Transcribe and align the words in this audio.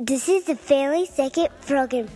This 0.00 0.28
is 0.28 0.44
the 0.44 0.54
Family 0.54 1.06
Second 1.06 1.48
program. 1.66 2.06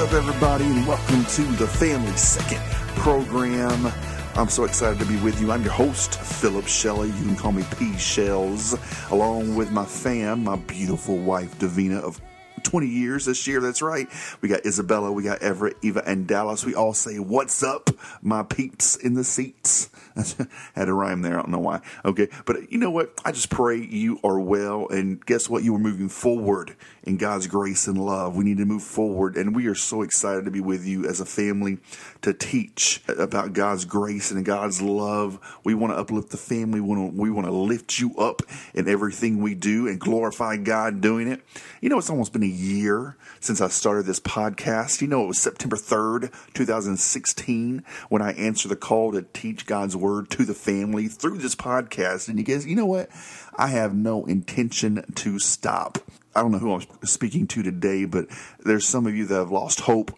Up, 0.00 0.12
everybody, 0.14 0.64
and 0.64 0.86
welcome 0.86 1.22
to 1.26 1.42
the 1.58 1.66
Family 1.66 2.16
Second 2.16 2.62
program. 2.96 3.92
I'm 4.34 4.48
so 4.48 4.64
excited 4.64 4.98
to 4.98 5.04
be 5.04 5.20
with 5.20 5.38
you. 5.42 5.52
I'm 5.52 5.62
your 5.62 5.74
host, 5.74 6.18
Philip 6.18 6.66
Shelley. 6.66 7.08
You 7.08 7.24
can 7.24 7.36
call 7.36 7.52
me 7.52 7.66
P 7.78 7.98
Shells, 7.98 8.78
along 9.10 9.56
with 9.56 9.70
my 9.72 9.84
fam, 9.84 10.42
my 10.42 10.56
beautiful 10.56 11.18
wife, 11.18 11.58
Davina, 11.58 12.00
of 12.00 12.18
20 12.62 12.86
years 12.86 13.26
this 13.26 13.46
year. 13.46 13.60
That's 13.60 13.82
right. 13.82 14.08
We 14.40 14.48
got 14.48 14.64
Isabella, 14.64 15.12
we 15.12 15.22
got 15.22 15.42
Everett, 15.42 15.76
Eva, 15.82 16.02
and 16.06 16.26
Dallas. 16.26 16.64
We 16.64 16.74
all 16.74 16.94
say, 16.94 17.18
What's 17.18 17.62
up, 17.62 17.90
my 18.22 18.42
peeps 18.42 18.96
in 18.96 19.14
the 19.14 19.24
seats? 19.24 19.90
Had 20.74 20.88
a 20.88 20.92
rhyme 20.92 21.22
there. 21.22 21.38
I 21.38 21.42
don't 21.42 21.50
know 21.50 21.58
why. 21.58 21.80
Okay. 22.04 22.28
But 22.44 22.70
you 22.72 22.78
know 22.78 22.90
what? 22.90 23.12
I 23.24 23.32
just 23.32 23.50
pray 23.50 23.76
you 23.78 24.18
are 24.24 24.38
well. 24.38 24.88
And 24.88 25.24
guess 25.24 25.48
what? 25.48 25.62
You 25.62 25.74
are 25.74 25.78
moving 25.78 26.08
forward 26.08 26.76
in 27.04 27.16
God's 27.16 27.46
grace 27.46 27.86
and 27.86 27.98
love. 27.98 28.36
We 28.36 28.44
need 28.44 28.58
to 28.58 28.64
move 28.64 28.82
forward. 28.82 29.36
And 29.36 29.54
we 29.54 29.66
are 29.66 29.74
so 29.74 30.02
excited 30.02 30.44
to 30.44 30.50
be 30.50 30.60
with 30.60 30.84
you 30.84 31.06
as 31.06 31.20
a 31.20 31.26
family 31.26 31.78
to 32.22 32.32
teach 32.32 33.02
about 33.08 33.52
God's 33.52 33.84
grace 33.84 34.30
and 34.30 34.44
God's 34.44 34.82
love. 34.82 35.38
We 35.64 35.74
want 35.74 35.92
to 35.92 35.98
uplift 35.98 36.30
the 36.30 36.36
family. 36.36 36.80
We 36.80 36.94
want 36.94 37.14
to, 37.14 37.20
we 37.20 37.30
want 37.30 37.46
to 37.46 37.52
lift 37.52 37.98
you 37.98 38.16
up 38.16 38.42
in 38.74 38.88
everything 38.88 39.40
we 39.40 39.54
do 39.54 39.88
and 39.88 39.98
glorify 39.98 40.56
God 40.56 41.00
doing 41.00 41.28
it. 41.28 41.40
You 41.80 41.88
know, 41.88 41.98
it's 41.98 42.10
almost 42.10 42.32
been 42.32 42.42
a 42.42 42.46
year 42.50 43.16
since 43.40 43.60
I 43.60 43.68
started 43.68 44.06
this 44.06 44.20
podcast. 44.20 45.00
You 45.00 45.08
know, 45.08 45.24
it 45.24 45.28
was 45.28 45.38
September 45.38 45.76
3rd, 45.76 46.32
2016, 46.54 47.84
when 48.08 48.22
I 48.22 48.32
answered 48.32 48.68
the 48.68 48.76
call 48.76 49.12
to 49.12 49.22
teach 49.22 49.66
God's 49.66 49.96
word 49.96 50.30
to 50.30 50.44
the 50.44 50.54
family 50.54 51.08
through 51.08 51.38
this 51.38 51.54
podcast. 51.54 52.28
And 52.28 52.38
you 52.38 52.44
guys, 52.44 52.66
you 52.66 52.76
know 52.76 52.86
what? 52.86 53.08
I 53.56 53.68
have 53.68 53.94
no 53.94 54.24
intention 54.24 55.04
to 55.16 55.38
stop. 55.38 55.98
I 56.34 56.42
don't 56.42 56.52
know 56.52 56.58
who 56.58 56.72
I'm 56.72 56.86
speaking 57.04 57.46
to 57.48 57.62
today, 57.62 58.04
but 58.04 58.26
there's 58.60 58.86
some 58.86 59.06
of 59.06 59.14
you 59.14 59.26
that 59.26 59.34
have 59.34 59.50
lost 59.50 59.80
hope. 59.80 60.12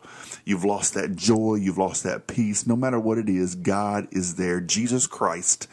You've 0.44 0.64
lost 0.64 0.94
that 0.94 1.16
joy. 1.16 1.55
You've 1.55 1.78
lost 1.78 2.03
that 2.03 2.27
peace. 2.27 2.66
No 2.66 2.77
matter 2.77 3.00
what 3.00 3.19
it 3.19 3.28
is, 3.28 3.55
God 3.55 4.08
is 4.10 4.34
there. 4.34 4.60
Jesus 4.60 5.06
Christ 5.06 5.69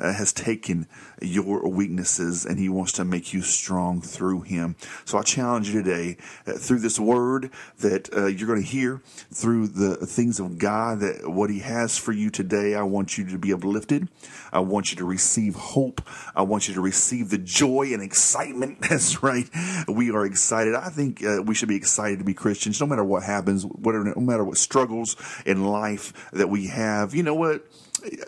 uh, 0.00 0.12
has 0.12 0.32
taken 0.32 0.86
your 1.20 1.68
weaknesses 1.68 2.44
and 2.44 2.58
he 2.58 2.68
wants 2.68 2.92
to 2.92 3.04
make 3.04 3.32
you 3.32 3.42
strong 3.42 4.00
through 4.00 4.42
him. 4.42 4.76
So 5.04 5.18
I 5.18 5.22
challenge 5.22 5.68
you 5.68 5.82
today 5.82 6.16
uh, 6.46 6.52
through 6.52 6.80
this 6.80 6.98
word 6.98 7.50
that 7.78 8.12
uh, 8.14 8.26
you're 8.26 8.48
going 8.48 8.62
to 8.62 8.66
hear 8.66 9.02
through 9.32 9.68
the 9.68 9.96
things 10.06 10.40
of 10.40 10.58
God 10.58 11.00
that 11.00 11.28
what 11.30 11.50
he 11.50 11.60
has 11.60 11.98
for 11.98 12.12
you 12.12 12.30
today. 12.30 12.74
I 12.74 12.82
want 12.82 13.18
you 13.18 13.26
to 13.28 13.38
be 13.38 13.52
uplifted. 13.52 14.08
I 14.52 14.60
want 14.60 14.90
you 14.90 14.96
to 14.98 15.04
receive 15.04 15.54
hope. 15.54 16.00
I 16.34 16.42
want 16.42 16.68
you 16.68 16.74
to 16.74 16.80
receive 16.80 17.30
the 17.30 17.38
joy 17.38 17.90
and 17.92 18.02
excitement. 18.02 18.80
That's 18.88 19.22
right. 19.22 19.48
We 19.86 20.10
are 20.10 20.24
excited. 20.24 20.74
I 20.74 20.88
think 20.88 21.24
uh, 21.24 21.42
we 21.42 21.54
should 21.54 21.68
be 21.68 21.76
excited 21.76 22.18
to 22.18 22.24
be 22.24 22.34
Christians 22.34 22.80
no 22.80 22.86
matter 22.86 23.04
what 23.04 23.22
happens, 23.22 23.64
whatever, 23.64 24.04
no 24.04 24.22
matter 24.22 24.44
what 24.44 24.56
struggles 24.56 25.16
in 25.44 25.66
life 25.66 26.30
that 26.32 26.48
we 26.48 26.68
have. 26.68 27.14
You 27.14 27.22
know 27.22 27.34
what? 27.34 27.66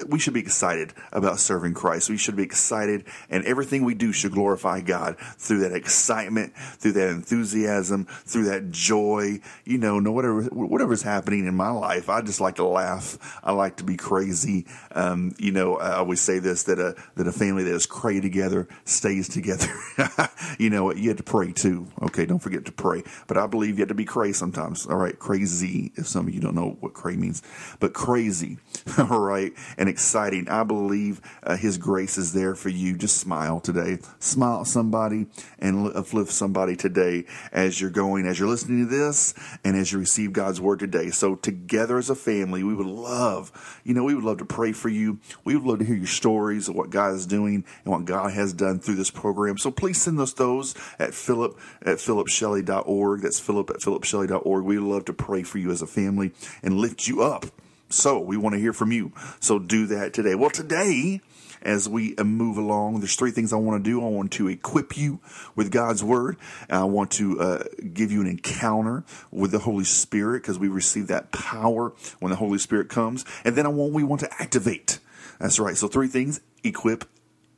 We 0.07 0.19
should 0.19 0.35
be 0.35 0.41
excited 0.41 0.93
about 1.13 1.39
serving 1.39 1.75
Christ. 1.75 2.11
We 2.11 2.17
should 2.17 2.37
be 2.37 2.43
excited, 2.43 3.05
and 3.31 3.45
everything 3.45 3.85
we 3.85 3.95
do 3.95 4.13
should 4.13 4.33
glorify 4.33 4.81
God 4.81 5.17
through 5.19 5.61
that 5.61 5.73
excitement, 5.73 6.55
through 6.57 6.93
that 6.93 7.09
enthusiasm, 7.09 8.07
through 8.07 8.45
that 8.45 8.71
joy. 8.71 9.41
You 9.65 9.79
know, 9.79 10.01
no 10.01 10.13
whatever 10.13 10.43
whatever's 10.43 11.03
happening 11.03 11.47
in 11.47 11.55
my 11.55 11.71
life, 11.71 12.09
I 12.09 12.21
just 12.23 12.41
like 12.41 12.57
to 12.57 12.65
laugh. 12.65 13.19
I 13.43 13.53
like 13.53 13.77
to 13.77 13.85
be 13.85 13.97
crazy. 13.97 14.67
Um, 14.93 15.35
you 15.39 15.53
know, 15.53 15.77
I 15.77 15.97
always 15.97 16.21
say 16.21 16.39
this 16.39 16.65
that 16.65 16.79
a 16.79 16.95
that 17.17 17.27
a 17.27 17.33
family 17.33 17.65
that 17.65 17.75
is 17.75 17.87
cray 17.87 18.21
together 18.21 18.69
stays 18.85 19.29
together. 19.29 19.73
you 20.59 20.71
know, 20.71 20.93
you 20.93 21.09
have 21.09 21.19
to 21.19 21.23
pray 21.23 21.53
too. 21.53 21.89
Okay, 22.03 22.27
don't 22.27 22.41
forget 22.41 22.65
to 22.67 22.73
pray. 22.73 23.03
But 23.27 23.39
I 23.39 23.47
believe 23.47 23.79
you 23.79 23.83
have 23.83 23.89
to 23.89 23.95
be 23.95 24.05
cray 24.05 24.33
sometimes. 24.33 24.87
All 24.87 24.97
right, 24.97 25.19
crazy. 25.19 25.93
If 25.97 26.07
some 26.07 26.29
of 26.29 26.35
you 26.35 26.41
don't 26.41 26.55
know 26.55 26.77
what 26.81 26.95
cray 26.95 27.17
means, 27.17 27.43
but 27.81 27.93
crazy. 27.93 28.59
All 28.99 29.21
right 29.21 29.53
and 29.77 29.89
exciting. 29.89 30.49
I 30.49 30.65
believe 30.65 31.21
uh, 31.43 31.57
His 31.57 31.79
grace 31.79 32.19
is 32.19 32.33
there 32.33 32.55
for 32.55 32.69
you. 32.69 32.97
Just 32.97 33.19
smile 33.19 33.61
today. 33.61 33.99
Smile 34.19 34.61
at 34.61 34.67
somebody 34.67 35.27
and 35.59 35.95
uplift 35.97 36.33
somebody 36.33 36.77
today 36.77 37.25
as 37.53 37.81
you're 37.81 37.91
going, 37.91 38.27
as 38.27 38.39
you're 38.39 38.49
listening 38.49 38.89
to 38.89 38.91
this, 38.91 39.35
and 39.65 39.77
as 39.77 39.93
you 39.93 39.99
receive 39.99 40.33
God's 40.33 40.61
word 40.61 40.79
today. 40.79 41.11
So 41.11 41.35
together 41.35 41.99
as 41.99 42.11
a 42.11 42.15
family, 42.15 42.63
we 42.63 42.75
would 42.75 42.87
love, 42.87 43.81
you 43.85 43.95
know, 43.95 44.05
we 44.05 44.15
would 44.15 44.25
love 44.25 44.39
to 44.39 44.45
pray 44.45 44.73
for 44.73 44.89
you. 44.89 45.19
We 45.45 45.57
would 45.57 45.65
love 45.65 45.79
to 45.81 45.85
hear 45.85 45.97
your 45.97 46.07
stories 46.07 46.69
of 46.69 46.75
what 46.75 46.91
God 46.91 47.15
is 47.15 47.27
doing 47.27 47.65
and 47.85 47.93
what 47.93 48.05
God 48.05 48.33
has 48.33 48.53
done 48.53 48.79
through 48.79 48.97
this 48.97 49.11
program. 49.11 49.59
So 49.59 49.71
please 49.71 50.01
send 50.01 50.21
us 50.21 50.33
those 50.33 50.75
at 50.99 51.15
philip 51.15 51.59
at 51.83 51.99
philipshelley.org. 51.99 53.21
That's 53.21 53.41
philip 53.41 53.71
at 53.71 53.77
philipshelley.org. 53.77 54.65
We 54.65 54.79
love 54.79 55.05
to 55.07 55.13
pray 55.13 55.43
for 55.43 55.59
you 55.59 55.71
as 55.71 55.83
a 55.83 55.87
family 55.87 56.33
and 56.63 56.79
lift 56.79 57.07
you 57.07 57.23
up. 57.23 57.47
So 57.93 58.19
we 58.19 58.37
want 58.37 58.55
to 58.55 58.61
hear 58.61 58.73
from 58.73 58.93
you. 58.93 59.13
So 59.41 59.59
do 59.59 59.87
that 59.87 60.15
today. 60.15 60.35
Well, 60.35 60.51
today, 60.51 61.21
as 61.61 61.89
we 61.89 62.15
move 62.17 62.57
along, 62.57 63.01
there's 63.01 63.15
three 63.15 63.31
things 63.31 63.53
I 63.53 63.57
want 63.57 63.85
to 63.85 63.91
do. 63.91 64.01
I 64.01 64.09
want 64.09 64.33
to 64.33 64.49
equip 64.49 64.97
you 64.97 65.21
with 65.55 65.71
God's 65.71 66.03
word. 66.03 66.37
I 66.69 66.85
want 66.85 67.11
to 67.13 67.41
uh, 67.41 67.65
give 67.93 68.11
you 68.11 68.21
an 68.21 68.27
encounter 68.27 69.05
with 69.31 69.53
the 69.53 69.61
Holy 69.61 69.85
Spirit 69.85 70.43
because 70.43 70.59
we 70.59 70.69
receive 70.69 71.07
that 71.09 71.31
power 71.33 71.93
when 72.19 72.31
the 72.31 72.37
Holy 72.37 72.59
Spirit 72.59 72.89
comes. 72.89 73.25
And 73.45 73.55
then 73.57 73.67
I 73.67 73.69
want 73.69 73.93
we 73.93 74.03
want 74.03 74.21
to 74.23 74.33
activate. 74.41 74.99
That's 75.39 75.59
right. 75.59 75.77
So 75.77 75.87
three 75.89 76.09
things: 76.09 76.41
equip, 76.65 77.05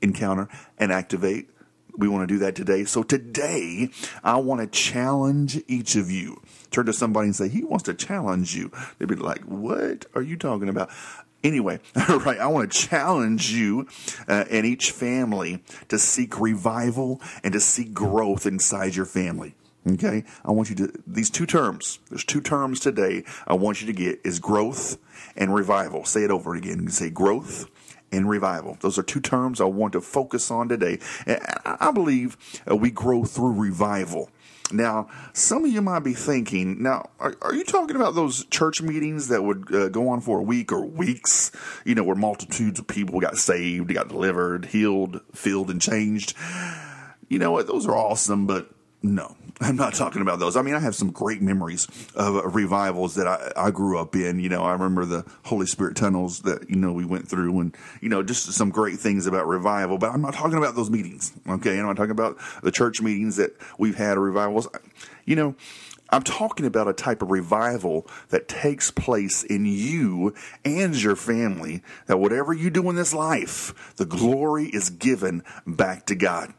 encounter, 0.02 0.48
and 0.78 0.92
activate. 0.92 1.48
We 1.96 2.08
want 2.08 2.28
to 2.28 2.34
do 2.34 2.38
that 2.40 2.56
today. 2.56 2.84
So 2.84 3.02
today, 3.02 3.90
I 4.22 4.36
want 4.36 4.60
to 4.60 4.66
challenge 4.66 5.62
each 5.68 5.96
of 5.96 6.10
you. 6.10 6.42
Turn 6.70 6.86
to 6.86 6.92
somebody 6.92 7.26
and 7.26 7.36
say, 7.36 7.48
He 7.48 7.62
wants 7.62 7.84
to 7.84 7.94
challenge 7.94 8.56
you. 8.56 8.70
They'd 8.98 9.08
be 9.08 9.14
like, 9.14 9.42
What 9.42 10.06
are 10.14 10.22
you 10.22 10.36
talking 10.36 10.68
about? 10.68 10.90
Anyway, 11.42 11.78
all 12.08 12.20
right, 12.20 12.38
I 12.38 12.46
want 12.46 12.72
to 12.72 12.78
challenge 12.78 13.52
you 13.52 13.86
uh, 14.26 14.44
and 14.50 14.64
each 14.64 14.90
family 14.90 15.62
to 15.88 15.98
seek 15.98 16.40
revival 16.40 17.20
and 17.44 17.52
to 17.52 17.60
seek 17.60 17.92
growth 17.92 18.46
inside 18.46 18.96
your 18.96 19.06
family. 19.06 19.54
Okay, 19.86 20.24
I 20.42 20.50
want 20.50 20.70
you 20.70 20.76
to 20.76 20.92
these 21.06 21.28
two 21.28 21.44
terms. 21.44 21.98
There's 22.08 22.24
two 22.24 22.40
terms 22.40 22.80
today. 22.80 23.24
I 23.46 23.52
want 23.52 23.82
you 23.82 23.86
to 23.86 23.92
get 23.92 24.20
is 24.24 24.38
growth 24.40 24.96
and 25.36 25.54
revival. 25.54 26.06
Say 26.06 26.24
it 26.24 26.30
over 26.30 26.54
again. 26.54 26.82
You 26.82 26.88
say 26.88 27.10
growth 27.10 27.68
and 28.14 28.28
revival. 28.28 28.78
Those 28.80 28.98
are 28.98 29.02
two 29.02 29.20
terms 29.20 29.60
I 29.60 29.64
want 29.64 29.92
to 29.94 30.00
focus 30.00 30.50
on 30.50 30.68
today. 30.68 30.98
And 31.26 31.40
I 31.64 31.90
believe 31.90 32.36
uh, 32.70 32.76
we 32.76 32.90
grow 32.90 33.24
through 33.24 33.52
revival. 33.52 34.30
Now, 34.72 35.08
some 35.34 35.64
of 35.64 35.70
you 35.70 35.82
might 35.82 36.00
be 36.00 36.14
thinking, 36.14 36.82
now, 36.82 37.10
are, 37.20 37.34
are 37.42 37.54
you 37.54 37.64
talking 37.64 37.96
about 37.96 38.14
those 38.14 38.46
church 38.46 38.80
meetings 38.80 39.28
that 39.28 39.42
would 39.42 39.74
uh, 39.74 39.88
go 39.90 40.08
on 40.08 40.20
for 40.20 40.38
a 40.38 40.42
week 40.42 40.72
or 40.72 40.84
weeks, 40.84 41.52
you 41.84 41.94
know, 41.94 42.02
where 42.02 42.16
multitudes 42.16 42.78
of 42.80 42.86
people 42.86 43.20
got 43.20 43.36
saved, 43.36 43.92
got 43.92 44.08
delivered, 44.08 44.66
healed, 44.66 45.20
filled, 45.34 45.70
and 45.70 45.82
changed? 45.82 46.34
You 47.28 47.38
know 47.38 47.50
what? 47.50 47.66
Those 47.66 47.86
are 47.86 47.96
awesome, 47.96 48.46
but 48.46 48.70
no, 49.04 49.36
I'm 49.60 49.76
not 49.76 49.92
talking 49.92 50.22
about 50.22 50.38
those. 50.38 50.56
I 50.56 50.62
mean, 50.62 50.74
I 50.74 50.78
have 50.78 50.94
some 50.94 51.10
great 51.10 51.42
memories 51.42 51.86
of 52.14 52.36
uh, 52.36 52.48
revivals 52.48 53.16
that 53.16 53.28
I, 53.28 53.52
I 53.54 53.70
grew 53.70 53.98
up 53.98 54.16
in. 54.16 54.40
You 54.40 54.48
know, 54.48 54.62
I 54.62 54.72
remember 54.72 55.04
the 55.04 55.26
Holy 55.44 55.66
Spirit 55.66 55.94
tunnels 55.94 56.40
that, 56.40 56.70
you 56.70 56.76
know, 56.76 56.90
we 56.90 57.04
went 57.04 57.28
through 57.28 57.60
and, 57.60 57.76
you 58.00 58.08
know, 58.08 58.22
just 58.22 58.50
some 58.52 58.70
great 58.70 58.98
things 58.98 59.26
about 59.26 59.46
revival. 59.46 59.98
But 59.98 60.10
I'm 60.10 60.22
not 60.22 60.32
talking 60.32 60.56
about 60.56 60.74
those 60.74 60.90
meetings. 60.90 61.34
Okay. 61.46 61.78
I'm 61.78 61.84
not 61.84 61.98
talking 61.98 62.12
about 62.12 62.38
the 62.62 62.72
church 62.72 63.02
meetings 63.02 63.36
that 63.36 63.54
we've 63.78 63.96
had 63.96 64.16
revivals. 64.16 64.68
You 65.26 65.36
know, 65.36 65.54
I'm 66.08 66.22
talking 66.22 66.64
about 66.64 66.88
a 66.88 66.94
type 66.94 67.20
of 67.20 67.30
revival 67.30 68.06
that 68.30 68.48
takes 68.48 68.90
place 68.90 69.42
in 69.42 69.66
you 69.66 70.32
and 70.64 71.00
your 71.00 71.16
family, 71.16 71.82
that 72.06 72.18
whatever 72.18 72.54
you 72.54 72.70
do 72.70 72.88
in 72.88 72.96
this 72.96 73.12
life, 73.12 73.94
the 73.96 74.06
glory 74.06 74.66
is 74.66 74.88
given 74.88 75.42
back 75.66 76.06
to 76.06 76.14
God. 76.14 76.54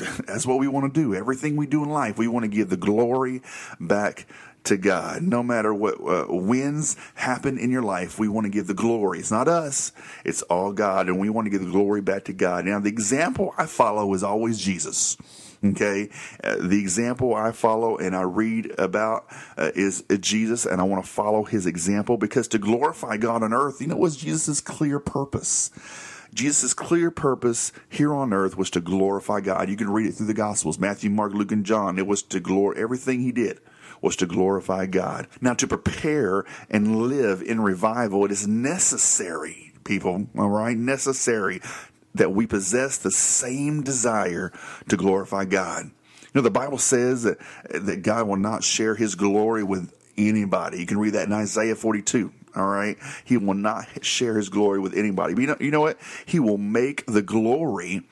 That's 0.26 0.46
what 0.46 0.58
we 0.58 0.68
want 0.68 0.92
to 0.92 1.00
do. 1.00 1.14
Everything 1.14 1.56
we 1.56 1.66
do 1.66 1.82
in 1.82 1.90
life, 1.90 2.18
we 2.18 2.28
want 2.28 2.44
to 2.44 2.48
give 2.48 2.70
the 2.70 2.76
glory 2.76 3.42
back 3.78 4.26
to 4.64 4.76
God. 4.76 5.22
No 5.22 5.42
matter 5.42 5.72
what 5.72 6.00
uh, 6.00 6.26
wins 6.28 6.96
happen 7.14 7.58
in 7.58 7.70
your 7.70 7.82
life, 7.82 8.18
we 8.18 8.28
want 8.28 8.44
to 8.44 8.50
give 8.50 8.66
the 8.66 8.74
glory. 8.74 9.18
It's 9.18 9.30
not 9.30 9.48
us, 9.48 9.92
it's 10.24 10.42
all 10.42 10.72
God, 10.72 11.08
and 11.08 11.18
we 11.18 11.30
want 11.30 11.46
to 11.46 11.50
give 11.50 11.64
the 11.64 11.70
glory 11.70 12.00
back 12.00 12.24
to 12.24 12.32
God. 12.32 12.64
Now, 12.64 12.78
the 12.78 12.88
example 12.88 13.54
I 13.56 13.66
follow 13.66 14.12
is 14.14 14.22
always 14.22 14.58
Jesus. 14.58 15.16
Okay, 15.62 16.08
uh, 16.42 16.56
the 16.58 16.78
example 16.78 17.34
I 17.34 17.52
follow 17.52 17.98
and 17.98 18.16
I 18.16 18.22
read 18.22 18.72
about 18.78 19.26
uh, 19.58 19.70
is 19.74 20.02
Jesus, 20.20 20.64
and 20.64 20.80
I 20.80 20.84
want 20.84 21.04
to 21.04 21.10
follow 21.10 21.44
his 21.44 21.66
example 21.66 22.16
because 22.16 22.48
to 22.48 22.58
glorify 22.58 23.18
God 23.18 23.42
on 23.42 23.52
earth, 23.52 23.78
you 23.82 23.86
know, 23.86 23.96
was 23.96 24.16
Jesus' 24.16 24.62
clear 24.62 24.98
purpose. 24.98 25.70
Jesus' 26.34 26.74
clear 26.74 27.10
purpose 27.10 27.72
here 27.88 28.14
on 28.14 28.32
earth 28.32 28.56
was 28.56 28.70
to 28.70 28.80
glorify 28.80 29.40
God. 29.40 29.68
You 29.68 29.76
can 29.76 29.90
read 29.90 30.06
it 30.06 30.12
through 30.12 30.26
the 30.26 30.34
Gospels 30.34 30.78
Matthew, 30.78 31.10
Mark, 31.10 31.34
Luke, 31.34 31.52
and 31.52 31.66
John. 31.66 31.98
It 31.98 32.06
was 32.06 32.22
to 32.24 32.40
glorify 32.40 32.80
everything 32.80 33.20
he 33.20 33.32
did 33.32 33.60
was 34.02 34.16
to 34.16 34.26
glorify 34.26 34.86
God. 34.86 35.28
Now, 35.40 35.54
to 35.54 35.66
prepare 35.66 36.44
and 36.70 37.08
live 37.08 37.42
in 37.42 37.60
revival, 37.60 38.24
it 38.24 38.30
is 38.30 38.46
necessary, 38.46 39.72
people, 39.84 40.26
all 40.38 40.48
right, 40.48 40.76
necessary 40.76 41.60
that 42.14 42.32
we 42.32 42.46
possess 42.46 42.98
the 42.98 43.10
same 43.10 43.82
desire 43.82 44.52
to 44.88 44.96
glorify 44.96 45.44
God. 45.44 45.84
You 45.86 46.30
know, 46.34 46.42
the 46.42 46.50
Bible 46.50 46.78
says 46.78 47.24
that, 47.24 47.38
that 47.70 48.02
God 48.02 48.26
will 48.26 48.36
not 48.36 48.64
share 48.64 48.94
his 48.94 49.14
glory 49.14 49.62
with 49.62 49.92
anybody. 50.16 50.78
You 50.78 50.86
can 50.86 50.98
read 50.98 51.14
that 51.14 51.26
in 51.26 51.32
Isaiah 51.32 51.74
42. 51.74 52.32
All 52.56 52.66
right. 52.66 52.96
He 53.24 53.36
will 53.36 53.54
not 53.54 54.04
share 54.04 54.36
his 54.36 54.48
glory 54.48 54.80
with 54.80 54.94
anybody. 54.94 55.34
But 55.34 55.40
you 55.40 55.46
know, 55.46 55.56
you 55.60 55.70
know 55.70 55.80
what? 55.80 55.98
He 56.26 56.40
will 56.40 56.58
make 56.58 57.06
the 57.06 57.22
glory 57.22 58.02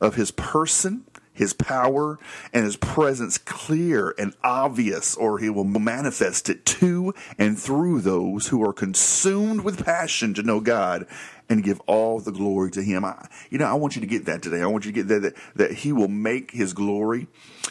of 0.00 0.16
his 0.16 0.30
person, 0.30 1.04
his 1.32 1.52
power, 1.52 2.18
and 2.52 2.64
his 2.64 2.76
presence 2.76 3.38
clear 3.38 4.14
and 4.18 4.34
obvious, 4.42 5.16
or 5.16 5.38
he 5.38 5.50
will 5.50 5.64
manifest 5.64 6.48
it 6.48 6.64
to 6.66 7.14
and 7.38 7.58
through 7.58 8.00
those 8.00 8.48
who 8.48 8.62
are 8.64 8.72
consumed 8.72 9.62
with 9.62 9.84
passion 9.84 10.34
to 10.34 10.42
know 10.42 10.60
God 10.60 11.06
and 11.48 11.62
give 11.62 11.80
all 11.86 12.20
the 12.20 12.32
glory 12.32 12.70
to 12.72 12.82
him. 12.82 13.04
I, 13.04 13.28
you 13.50 13.58
know, 13.58 13.66
I 13.66 13.74
want 13.74 13.96
you 13.96 14.00
to 14.00 14.06
get 14.06 14.24
that 14.26 14.42
today. 14.42 14.62
I 14.62 14.66
want 14.66 14.84
you 14.84 14.92
to 14.92 14.94
get 14.94 15.08
that, 15.08 15.20
that, 15.22 15.34
that 15.56 15.72
he 15.72 15.92
will 15.92 16.08
make 16.08 16.52
his 16.52 16.72
glory. 16.72 17.26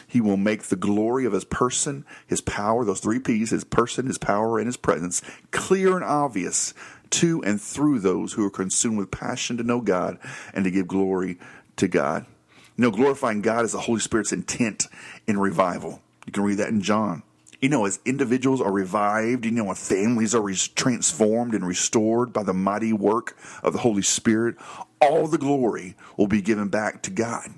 He 0.06 0.20
will 0.20 0.36
make 0.36 0.64
the 0.64 0.76
glory 0.76 1.24
of 1.24 1.32
his 1.32 1.44
person, 1.44 2.04
his 2.26 2.40
power, 2.40 2.84
those 2.84 3.00
three 3.00 3.18
P's, 3.18 3.50
his 3.50 3.64
person, 3.64 4.06
his 4.06 4.18
power, 4.18 4.58
and 4.58 4.66
his 4.66 4.76
presence, 4.76 5.22
clear 5.50 5.96
and 5.96 6.04
obvious 6.04 6.72
to 7.10 7.42
and 7.44 7.60
through 7.60 8.00
those 8.00 8.32
who 8.32 8.44
are 8.44 8.50
consumed 8.50 8.98
with 8.98 9.10
passion 9.10 9.56
to 9.56 9.62
know 9.62 9.80
God 9.80 10.18
and 10.52 10.64
to 10.64 10.70
give 10.70 10.86
glory 10.86 11.38
to 11.76 11.88
God. 11.88 12.26
You 12.76 12.82
know, 12.82 12.90
glorifying 12.90 13.40
God 13.40 13.64
is 13.64 13.72
the 13.72 13.80
Holy 13.80 14.00
Spirit's 14.00 14.32
intent 14.32 14.88
in 15.26 15.38
revival. 15.38 16.02
You 16.26 16.32
can 16.32 16.42
read 16.42 16.58
that 16.58 16.70
in 16.70 16.80
John. 16.80 17.22
You 17.60 17.68
know, 17.68 17.86
as 17.86 17.98
individuals 18.04 18.60
are 18.60 18.72
revived, 18.72 19.44
you 19.44 19.50
know, 19.50 19.70
as 19.70 19.88
families 19.88 20.34
are 20.34 20.42
re- 20.42 20.54
transformed 20.54 21.54
and 21.54 21.66
restored 21.66 22.32
by 22.32 22.42
the 22.42 22.52
mighty 22.54 22.92
work 22.92 23.36
of 23.62 23.72
the 23.72 23.78
Holy 23.78 24.02
Spirit, 24.02 24.56
all 25.00 25.26
the 25.26 25.38
glory 25.38 25.96
will 26.16 26.26
be 26.26 26.42
given 26.42 26.68
back 26.68 27.02
to 27.02 27.10
God. 27.10 27.48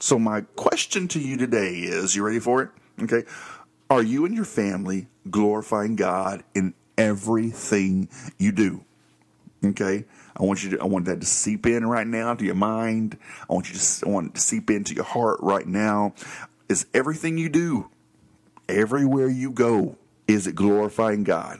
So, 0.00 0.18
my 0.18 0.42
question 0.56 1.08
to 1.08 1.20
you 1.20 1.36
today 1.36 1.80
is 1.80 2.16
you 2.16 2.24
ready 2.24 2.40
for 2.40 2.62
it? 2.62 2.70
Okay. 3.02 3.24
Are 3.90 4.02
you 4.02 4.24
and 4.24 4.34
your 4.34 4.44
family 4.44 5.08
glorifying 5.28 5.96
God 5.96 6.44
in 6.54 6.74
everything 6.96 8.08
you 8.38 8.52
do? 8.52 8.84
Okay. 9.64 10.04
I 10.36 10.42
want 10.42 10.64
you 10.64 10.70
to, 10.70 10.80
I 10.80 10.86
want 10.86 11.04
that 11.06 11.20
to 11.20 11.26
seep 11.26 11.66
in 11.66 11.86
right 11.86 12.06
now 12.06 12.34
to 12.34 12.44
your 12.44 12.54
mind. 12.54 13.18
I 13.48 13.52
want 13.52 13.70
you 13.70 13.78
to, 13.78 14.06
I 14.06 14.08
want 14.08 14.28
it 14.28 14.34
to 14.36 14.40
seep 14.40 14.70
into 14.70 14.94
your 14.94 15.04
heart 15.04 15.38
right 15.42 15.66
now. 15.66 16.14
Is 16.68 16.86
everything 16.94 17.36
you 17.36 17.48
do, 17.48 17.90
everywhere 18.70 19.28
you 19.28 19.50
go, 19.50 19.96
is 20.26 20.46
it 20.46 20.54
glorifying 20.54 21.24
God? 21.24 21.58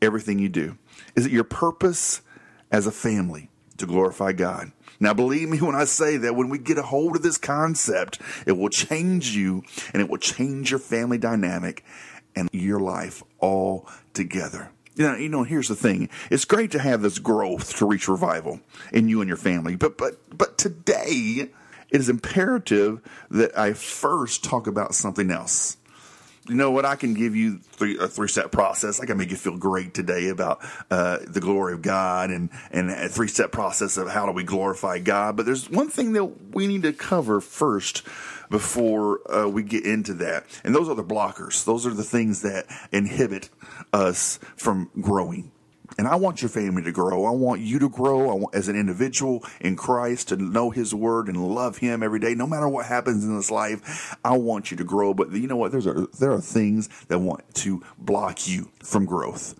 Everything 0.00 0.38
you 0.38 0.48
do. 0.48 0.78
Is 1.14 1.26
it 1.26 1.32
your 1.32 1.44
purpose 1.44 2.22
as 2.70 2.86
a 2.86 2.92
family 2.92 3.50
to 3.78 3.86
glorify 3.86 4.32
God? 4.32 4.72
Now, 4.98 5.14
believe 5.14 5.48
me 5.48 5.58
when 5.58 5.74
I 5.74 5.84
say 5.84 6.16
that 6.18 6.36
when 6.36 6.48
we 6.48 6.58
get 6.58 6.78
a 6.78 6.82
hold 6.82 7.16
of 7.16 7.22
this 7.22 7.38
concept, 7.38 8.20
it 8.46 8.52
will 8.52 8.68
change 8.68 9.34
you 9.34 9.62
and 9.92 10.00
it 10.00 10.08
will 10.08 10.18
change 10.18 10.70
your 10.70 10.80
family 10.80 11.18
dynamic 11.18 11.84
and 12.36 12.48
your 12.52 12.80
life 12.80 13.22
all 13.38 13.88
together. 14.14 14.70
You 14.94 15.08
know, 15.08 15.16
you 15.16 15.28
know, 15.28 15.42
here's 15.42 15.68
the 15.68 15.74
thing. 15.74 16.08
It's 16.30 16.44
great 16.44 16.70
to 16.72 16.78
have 16.78 17.02
this 17.02 17.18
growth 17.18 17.76
to 17.78 17.86
reach 17.86 18.08
revival 18.08 18.60
in 18.92 19.08
you 19.08 19.20
and 19.20 19.28
your 19.28 19.38
family. 19.38 19.74
But 19.74 19.96
but 19.96 20.18
but 20.36 20.58
today 20.58 21.48
it 21.90 22.00
is 22.00 22.08
imperative 22.08 23.00
that 23.30 23.56
I 23.58 23.72
first 23.72 24.44
talk 24.44 24.66
about 24.66 24.94
something 24.94 25.30
else. 25.30 25.78
You 26.48 26.56
know 26.56 26.72
what? 26.72 26.84
I 26.84 26.96
can 26.96 27.14
give 27.14 27.36
you 27.36 27.58
three, 27.58 27.96
a 27.98 28.08
three 28.08 28.26
step 28.26 28.50
process. 28.50 28.98
I 28.98 29.06
can 29.06 29.16
make 29.16 29.30
you 29.30 29.36
feel 29.36 29.56
great 29.56 29.94
today 29.94 30.28
about 30.28 30.58
uh, 30.90 31.18
the 31.24 31.38
glory 31.38 31.72
of 31.72 31.82
God 31.82 32.30
and, 32.30 32.50
and 32.72 32.90
a 32.90 33.08
three 33.08 33.28
step 33.28 33.52
process 33.52 33.96
of 33.96 34.08
how 34.08 34.26
do 34.26 34.32
we 34.32 34.42
glorify 34.42 34.98
God. 34.98 35.36
But 35.36 35.46
there's 35.46 35.70
one 35.70 35.88
thing 35.88 36.14
that 36.14 36.24
we 36.52 36.66
need 36.66 36.82
to 36.82 36.92
cover 36.92 37.40
first 37.40 38.02
before 38.50 39.20
uh, 39.32 39.48
we 39.48 39.62
get 39.62 39.86
into 39.86 40.14
that. 40.14 40.44
And 40.64 40.74
those 40.74 40.88
are 40.88 40.96
the 40.96 41.04
blockers. 41.04 41.64
Those 41.64 41.86
are 41.86 41.94
the 41.94 42.02
things 42.02 42.42
that 42.42 42.66
inhibit 42.90 43.48
us 43.92 44.40
from 44.56 44.90
growing. 45.00 45.51
And 45.98 46.08
I 46.08 46.16
want 46.16 46.42
your 46.42 46.48
family 46.48 46.82
to 46.82 46.92
grow. 46.92 47.24
I 47.26 47.30
want 47.30 47.60
you 47.60 47.78
to 47.78 47.88
grow. 47.88 48.30
I 48.30 48.34
want, 48.34 48.54
as 48.54 48.68
an 48.68 48.76
individual 48.76 49.44
in 49.60 49.76
Christ 49.76 50.28
to 50.28 50.36
know 50.36 50.70
His 50.70 50.94
Word 50.94 51.28
and 51.28 51.54
love 51.54 51.78
Him 51.78 52.02
every 52.02 52.18
day, 52.18 52.34
no 52.34 52.46
matter 52.46 52.68
what 52.68 52.86
happens 52.86 53.24
in 53.24 53.36
this 53.36 53.50
life. 53.50 54.16
I 54.24 54.36
want 54.36 54.70
you 54.70 54.76
to 54.78 54.84
grow. 54.84 55.14
But 55.14 55.32
you 55.32 55.46
know 55.46 55.56
what? 55.56 55.72
There's 55.72 55.86
a, 55.86 56.06
there 56.18 56.32
are 56.32 56.40
things 56.40 56.88
that 57.08 57.18
want 57.18 57.54
to 57.56 57.82
block 57.98 58.48
you 58.48 58.70
from 58.82 59.04
growth. 59.04 59.54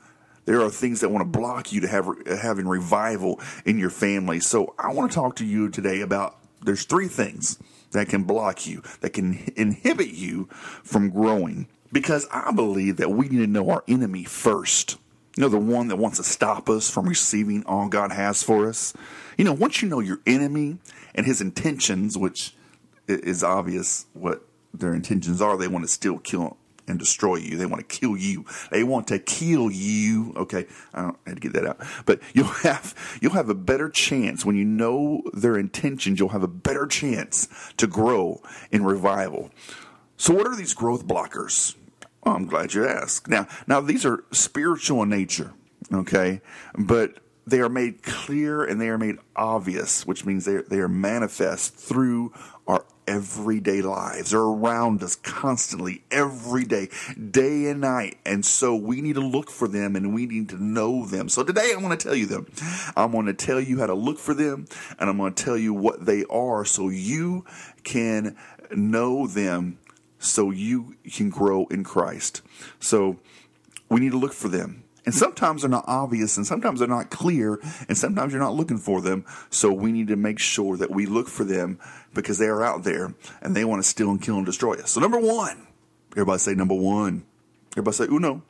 There 0.44 0.60
are 0.60 0.70
things 0.70 1.00
that 1.00 1.10
want 1.10 1.22
to 1.22 1.38
block 1.38 1.72
you 1.72 1.80
to 1.82 1.88
have 1.88 2.08
having 2.26 2.66
revival 2.66 3.40
in 3.64 3.78
your 3.78 3.90
family. 3.90 4.40
So 4.40 4.74
I 4.78 4.92
want 4.92 5.12
to 5.12 5.14
talk 5.14 5.36
to 5.36 5.46
you 5.46 5.68
today 5.68 6.00
about 6.00 6.36
there's 6.62 6.84
three 6.84 7.08
things 7.08 7.58
that 7.92 8.08
can 8.08 8.24
block 8.24 8.66
you, 8.66 8.82
that 9.00 9.10
can 9.10 9.52
inhibit 9.56 10.08
you 10.08 10.48
from 10.82 11.10
growing. 11.10 11.68
Because 11.92 12.26
I 12.32 12.52
believe 12.52 12.96
that 12.96 13.10
we 13.10 13.28
need 13.28 13.38
to 13.38 13.46
know 13.46 13.68
our 13.68 13.84
enemy 13.86 14.24
first. 14.24 14.96
You 15.36 15.42
know, 15.42 15.48
the 15.48 15.58
one 15.58 15.88
that 15.88 15.96
wants 15.96 16.18
to 16.18 16.24
stop 16.24 16.68
us 16.68 16.90
from 16.90 17.08
receiving 17.08 17.64
all 17.64 17.88
God 17.88 18.12
has 18.12 18.42
for 18.42 18.68
us. 18.68 18.92
You 19.38 19.44
know, 19.44 19.52
once 19.54 19.80
you 19.80 19.88
know 19.88 20.00
your 20.00 20.20
enemy 20.26 20.78
and 21.14 21.24
his 21.24 21.40
intentions, 21.40 22.18
which 22.18 22.54
is 23.08 23.42
obvious 23.42 24.06
what 24.12 24.42
their 24.74 24.94
intentions 24.94 25.40
are, 25.40 25.56
they 25.56 25.68
want 25.68 25.84
to 25.84 25.90
steal, 25.90 26.18
kill, 26.18 26.58
and 26.86 26.98
destroy 26.98 27.36
you. 27.36 27.56
They 27.56 27.66
want 27.66 27.88
to 27.88 27.96
kill 27.96 28.16
you. 28.16 28.44
They 28.70 28.84
want 28.84 29.08
to 29.08 29.18
kill 29.18 29.70
you. 29.70 30.32
Okay, 30.36 30.66
I 30.92 31.12
had 31.26 31.36
to 31.36 31.40
get 31.40 31.52
that 31.54 31.66
out. 31.66 31.78
But 32.04 32.20
you'll 32.34 32.46
have 32.62 33.18
you'll 33.20 33.32
have 33.32 33.48
a 33.48 33.54
better 33.54 33.88
chance 33.88 34.44
when 34.44 34.56
you 34.56 34.64
know 34.64 35.22
their 35.32 35.56
intentions. 35.56 36.18
You'll 36.18 36.30
have 36.30 36.42
a 36.42 36.48
better 36.48 36.86
chance 36.86 37.48
to 37.78 37.86
grow 37.86 38.42
in 38.70 38.84
revival. 38.84 39.50
So, 40.16 40.34
what 40.34 40.46
are 40.46 40.56
these 40.56 40.74
growth 40.74 41.06
blockers? 41.06 41.74
Well, 42.24 42.36
I'm 42.36 42.46
glad 42.46 42.74
you 42.74 42.86
asked. 42.86 43.28
Now, 43.28 43.48
now 43.66 43.80
these 43.80 44.04
are 44.04 44.24
spiritual 44.30 45.02
in 45.02 45.08
nature, 45.08 45.52
okay, 45.92 46.40
but 46.78 47.18
they 47.46 47.60
are 47.60 47.68
made 47.68 48.02
clear 48.02 48.62
and 48.62 48.80
they 48.80 48.88
are 48.88 48.98
made 48.98 49.16
obvious, 49.34 50.06
which 50.06 50.24
means 50.24 50.44
they 50.44 50.58
they 50.58 50.78
are 50.78 50.88
manifest 50.88 51.74
through 51.74 52.32
our 52.68 52.84
everyday 53.08 53.82
lives. 53.82 54.30
They're 54.30 54.40
around 54.40 55.02
us 55.02 55.16
constantly, 55.16 56.04
every 56.12 56.64
day, 56.64 56.88
day 57.30 57.66
and 57.66 57.80
night, 57.80 58.18
and 58.24 58.44
so 58.44 58.76
we 58.76 59.00
need 59.00 59.14
to 59.16 59.20
look 59.20 59.50
for 59.50 59.66
them 59.66 59.96
and 59.96 60.14
we 60.14 60.26
need 60.26 60.48
to 60.50 60.62
know 60.62 61.04
them. 61.04 61.28
So 61.28 61.42
today, 61.42 61.72
I 61.74 61.80
want 61.80 61.98
to 61.98 62.06
tell 62.06 62.14
you 62.14 62.26
them. 62.26 62.46
I'm 62.96 63.10
going 63.10 63.26
to 63.26 63.34
tell 63.34 63.60
you 63.60 63.80
how 63.80 63.86
to 63.86 63.94
look 63.94 64.18
for 64.20 64.34
them, 64.34 64.66
and 65.00 65.10
I'm 65.10 65.18
going 65.18 65.34
to 65.34 65.44
tell 65.44 65.58
you 65.58 65.74
what 65.74 66.06
they 66.06 66.24
are, 66.30 66.64
so 66.64 66.88
you 66.88 67.44
can 67.82 68.36
know 68.70 69.26
them 69.26 69.78
so 70.22 70.50
you 70.50 70.96
can 71.12 71.30
grow 71.30 71.66
in 71.66 71.84
Christ. 71.84 72.42
So 72.80 73.18
we 73.88 74.00
need 74.00 74.12
to 74.12 74.18
look 74.18 74.32
for 74.32 74.48
them. 74.48 74.84
And 75.04 75.12
sometimes 75.12 75.62
they're 75.62 75.70
not 75.70 75.84
obvious, 75.88 76.36
and 76.36 76.46
sometimes 76.46 76.78
they're 76.78 76.86
not 76.86 77.10
clear, 77.10 77.58
and 77.88 77.98
sometimes 77.98 78.32
you're 78.32 78.40
not 78.40 78.54
looking 78.54 78.78
for 78.78 79.00
them. 79.00 79.24
So 79.50 79.72
we 79.72 79.90
need 79.90 80.08
to 80.08 80.16
make 80.16 80.38
sure 80.38 80.76
that 80.76 80.92
we 80.92 81.06
look 81.06 81.28
for 81.28 81.42
them 81.42 81.80
because 82.14 82.38
they 82.38 82.46
are 82.46 82.62
out 82.62 82.84
there 82.84 83.14
and 83.40 83.56
they 83.56 83.64
want 83.64 83.82
to 83.82 83.88
steal 83.88 84.10
and 84.10 84.22
kill 84.22 84.36
and 84.36 84.46
destroy 84.46 84.74
us. 84.74 84.92
So, 84.92 85.00
number 85.00 85.18
one, 85.18 85.66
everybody 86.12 86.38
say 86.38 86.54
number 86.54 86.74
one. 86.74 87.24
Everybody 87.72 87.96
say 87.96 88.04
uno. 88.04 88.42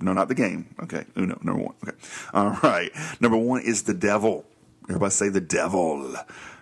No, 0.00 0.12
not 0.12 0.28
the 0.28 0.34
game. 0.34 0.74
Okay, 0.84 1.06
uno, 1.16 1.38
number 1.42 1.62
one. 1.62 1.74
Okay. 1.82 1.96
All 2.32 2.50
right. 2.62 2.92
Number 3.20 3.38
one 3.38 3.62
is 3.62 3.82
the 3.82 3.94
devil. 3.94 4.44
Everybody 4.88 5.10
say 5.10 5.28
the 5.28 5.40
devil. 5.40 6.14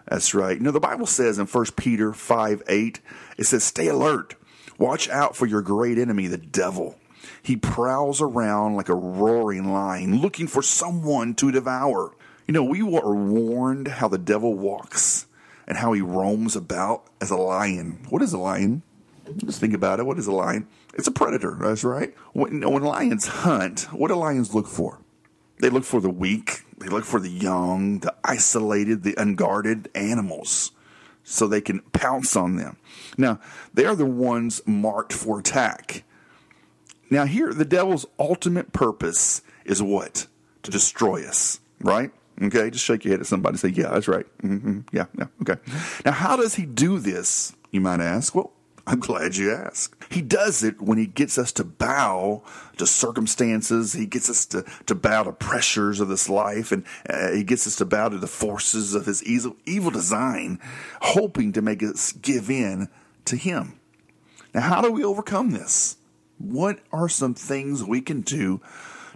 That's 0.09 0.35
right. 0.35 0.57
You 0.57 0.63
know, 0.63 0.71
the 0.71 0.81
Bible 0.81 1.07
says 1.07 1.39
in 1.39 1.47
1 1.47 1.65
Peter 1.77 2.13
5 2.13 2.63
8, 2.67 3.01
it 3.39 3.45
says, 3.45 3.65
stay 3.65 3.89
alert. 3.89 4.35
Watch 4.79 5.09
out 5.09 5.37
for 5.37 5.47
your 5.47 5.63
great 5.63 5.99
enemy, 5.99 6.27
the 6.27 6.39
devil. 6.39 6.99
He 7.43 7.57
prowls 7.57 8.21
around 8.21 8.77
like 8.77 8.89
a 8.89 8.95
roaring 8.95 9.73
lion, 9.73 10.21
looking 10.21 10.47
for 10.47 10.63
someone 10.63 11.35
to 11.37 11.53
devour. 11.53 12.15
You 12.47 12.53
know, 12.53 12.65
we 12.65 12.81
are 12.81 13.15
warned 13.15 13.89
how 13.89 14.09
the 14.09 14.19
devil 14.19 14.55
walks 14.55 15.27
and 15.67 15.79
how 15.79 15.93
he 15.93 16.01
roams 16.01 16.57
about 16.57 17.05
as 17.21 17.31
a 17.31 17.37
lion. 17.37 18.07
What 18.11 18.23
is 18.23 18.33
a 18.33 18.39
lion? 18.39 18.83
Just 19.39 19.61
think 19.61 19.73
about 19.73 20.01
it. 20.01 20.07
What 20.07 20.19
is 20.19 20.27
a 20.27 20.33
lion? 20.33 20.69
It's 20.95 21.09
a 21.09 21.13
predator. 21.13 21.57
That's 21.59 21.85
right. 21.85 22.15
When, 22.33 22.61
when 22.69 22.83
lions 22.83 23.27
hunt, 23.27 23.83
what 23.93 24.09
do 24.09 24.15
lions 24.15 24.55
look 24.55 24.67
for? 24.67 25.01
They 25.61 25.71
look 25.71 25.85
for 25.85 26.01
the 26.01 26.11
weak. 26.11 26.63
They 26.79 26.89
look 26.89 27.05
for 27.05 27.21
the 27.21 27.31
young, 27.31 28.01
the 28.01 28.15
isolated, 28.23 29.03
the 29.03 29.15
unguarded 29.17 29.89
animals. 29.95 30.73
So 31.25 31.47
they 31.49 31.61
can 31.61 31.81
pounce 31.93 32.37
on 32.37 32.57
them. 32.57 32.77
Now, 33.19 33.41
they 33.73 33.85
are 33.87 33.97
the 33.97 34.07
ones 34.07 34.61
marked 34.67 35.13
for 35.13 35.39
attack. 35.41 36.05
Now, 37.11 37.25
here, 37.25 37.53
the 37.53 37.65
devil's 37.65 38.07
ultimate 38.19 38.73
purpose 38.73 39.43
is 39.65 39.83
what? 39.83 40.27
To 40.63 40.71
destroy 40.71 41.27
us, 41.27 41.61
right? 41.81 42.11
Okay, 42.43 42.71
just 42.71 42.85
shake 42.85 43.05
your 43.05 43.13
head 43.13 43.21
at 43.21 43.27
somebody 43.27 43.53
and 43.55 43.61
say, 43.61 43.69
Yeah, 43.69 43.91
that's 43.91 44.09
right. 44.09 44.27
hmm 44.41 44.81
Yeah, 44.93 45.07
yeah, 45.19 45.27
okay. 45.43 45.57
Now, 46.05 46.13
how 46.13 46.37
does 46.37 46.55
he 46.57 46.67
do 46.67 46.99
this, 46.99 47.55
you 47.71 47.81
might 47.81 48.01
ask? 48.01 48.35
Well, 48.35 48.53
I'm 48.87 49.01
glad 49.01 49.37
you 49.37 49.51
asked. 49.51 49.95
He 50.11 50.21
does 50.21 50.63
it 50.63 50.81
when 50.81 50.99
he 50.99 51.07
gets 51.07 51.39
us 51.39 51.53
to 51.53 51.65
bow 51.65 52.43
to 52.77 52.87
circumstances. 52.87 53.95
He 53.95 54.05
gets 54.05 54.29
us 54.29 54.45
to, 54.47 54.65
to 54.87 54.95
bow 54.95 55.23
to 55.23 55.33
pressures 55.33 56.01
of 56.01 56.09
this 56.09 56.29
life, 56.29 56.71
and 56.71 56.85
uh, 57.09 57.31
he 57.33 57.45
gets 57.45 57.67
us 57.67 57.77
to 57.77 57.87
bow 57.87 58.11
to 58.11 58.19
the 58.19 58.27
forces 58.27 58.95
of 58.95 59.07
his 59.07 59.23
evil, 59.25 59.57
evil 59.65 59.91
design, 59.91 60.59
hoping 61.01 61.53
to 61.53 61.63
make 61.63 61.83
us 61.83 62.13
give 62.13 62.51
in 62.51 62.89
to 63.25 63.37
him. 63.37 63.81
Now, 64.53 64.61
how 64.61 64.83
do 64.83 64.93
we 64.93 65.03
overcome 65.03 65.53
this? 65.53 65.97
What 66.39 66.81
are 66.93 67.09
some 67.09 67.35
things 67.35 67.83
we 67.83 68.01
can 68.01 68.21
do 68.21 68.61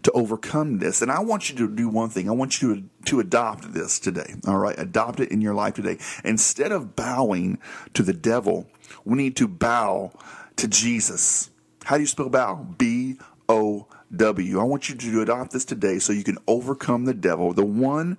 to 0.02 0.10
overcome 0.12 0.78
this? 0.78 1.02
And 1.02 1.10
I 1.10 1.20
want 1.20 1.50
you 1.50 1.56
to 1.56 1.68
do 1.68 1.88
one 1.88 2.08
thing. 2.08 2.28
I 2.28 2.32
want 2.32 2.62
you 2.62 2.74
to, 2.74 2.82
to 3.06 3.20
adopt 3.20 3.74
this 3.74 3.98
today. 3.98 4.34
All 4.46 4.58
right. 4.58 4.78
Adopt 4.78 5.20
it 5.20 5.30
in 5.30 5.40
your 5.40 5.54
life 5.54 5.74
today. 5.74 5.98
Instead 6.24 6.72
of 6.72 6.96
bowing 6.96 7.58
to 7.94 8.02
the 8.02 8.12
devil, 8.12 8.66
we 9.08 9.16
need 9.16 9.36
to 9.36 9.48
bow 9.48 10.12
to 10.56 10.68
Jesus. 10.68 11.50
How 11.84 11.96
do 11.96 12.02
you 12.02 12.06
spell 12.06 12.28
bow? 12.28 12.66
B 12.76 13.16
O 13.48 13.86
W. 14.14 14.60
I 14.60 14.64
want 14.64 14.90
you 14.90 14.96
to 14.96 15.22
adopt 15.22 15.52
this 15.52 15.64
today 15.64 15.98
so 15.98 16.12
you 16.12 16.22
can 16.22 16.36
overcome 16.46 17.06
the 17.06 17.14
devil. 17.14 17.54
The 17.54 17.64
one 17.64 18.18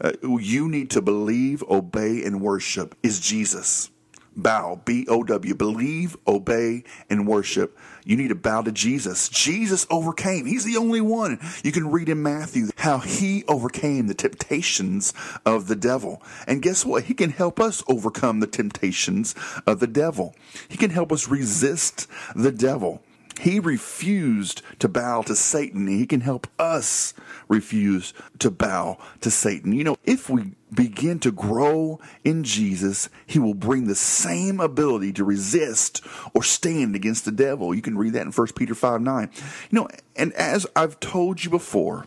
uh, 0.00 0.12
you 0.22 0.68
need 0.68 0.88
to 0.90 1.02
believe, 1.02 1.62
obey, 1.68 2.24
and 2.24 2.40
worship 2.40 2.96
is 3.02 3.20
Jesus 3.20 3.90
bow, 4.34 4.80
B 4.84 5.04
O 5.08 5.22
W, 5.22 5.54
believe, 5.54 6.16
obey, 6.26 6.84
and 7.10 7.26
worship. 7.26 7.78
You 8.04 8.16
need 8.16 8.28
to 8.28 8.34
bow 8.34 8.62
to 8.62 8.72
Jesus. 8.72 9.28
Jesus 9.28 9.86
overcame. 9.90 10.46
He's 10.46 10.64
the 10.64 10.76
only 10.76 11.00
one. 11.00 11.38
You 11.62 11.72
can 11.72 11.90
read 11.90 12.08
in 12.08 12.22
Matthew 12.22 12.68
how 12.78 12.98
he 12.98 13.44
overcame 13.46 14.06
the 14.06 14.14
temptations 14.14 15.12
of 15.46 15.68
the 15.68 15.76
devil. 15.76 16.22
And 16.46 16.62
guess 16.62 16.84
what? 16.84 17.04
He 17.04 17.14
can 17.14 17.30
help 17.30 17.60
us 17.60 17.82
overcome 17.88 18.40
the 18.40 18.46
temptations 18.46 19.34
of 19.66 19.80
the 19.80 19.86
devil. 19.86 20.34
He 20.68 20.76
can 20.76 20.90
help 20.90 21.12
us 21.12 21.28
resist 21.28 22.08
the 22.34 22.52
devil. 22.52 23.02
He 23.40 23.58
refused 23.58 24.62
to 24.78 24.88
bow 24.88 25.22
to 25.22 25.34
Satan. 25.34 25.86
He 25.86 26.06
can 26.06 26.20
help 26.20 26.46
us 26.58 27.14
refuse 27.48 28.12
to 28.38 28.50
bow 28.50 28.98
to 29.20 29.30
Satan. 29.30 29.72
You 29.72 29.84
know, 29.84 29.96
if 30.04 30.28
we 30.28 30.52
begin 30.72 31.18
to 31.20 31.32
grow 31.32 32.00
in 32.24 32.44
Jesus, 32.44 33.08
he 33.26 33.38
will 33.38 33.54
bring 33.54 33.86
the 33.86 33.94
same 33.94 34.60
ability 34.60 35.12
to 35.14 35.24
resist 35.24 36.02
or 36.34 36.42
stand 36.42 36.94
against 36.94 37.24
the 37.24 37.32
devil. 37.32 37.74
You 37.74 37.82
can 37.82 37.98
read 37.98 38.14
that 38.14 38.26
in 38.26 38.32
1 38.32 38.46
Peter 38.56 38.74
5 38.74 39.00
9. 39.00 39.30
You 39.70 39.78
know, 39.78 39.88
and 40.16 40.32
as 40.34 40.66
I've 40.74 41.00
told 41.00 41.44
you 41.44 41.50
before, 41.50 42.06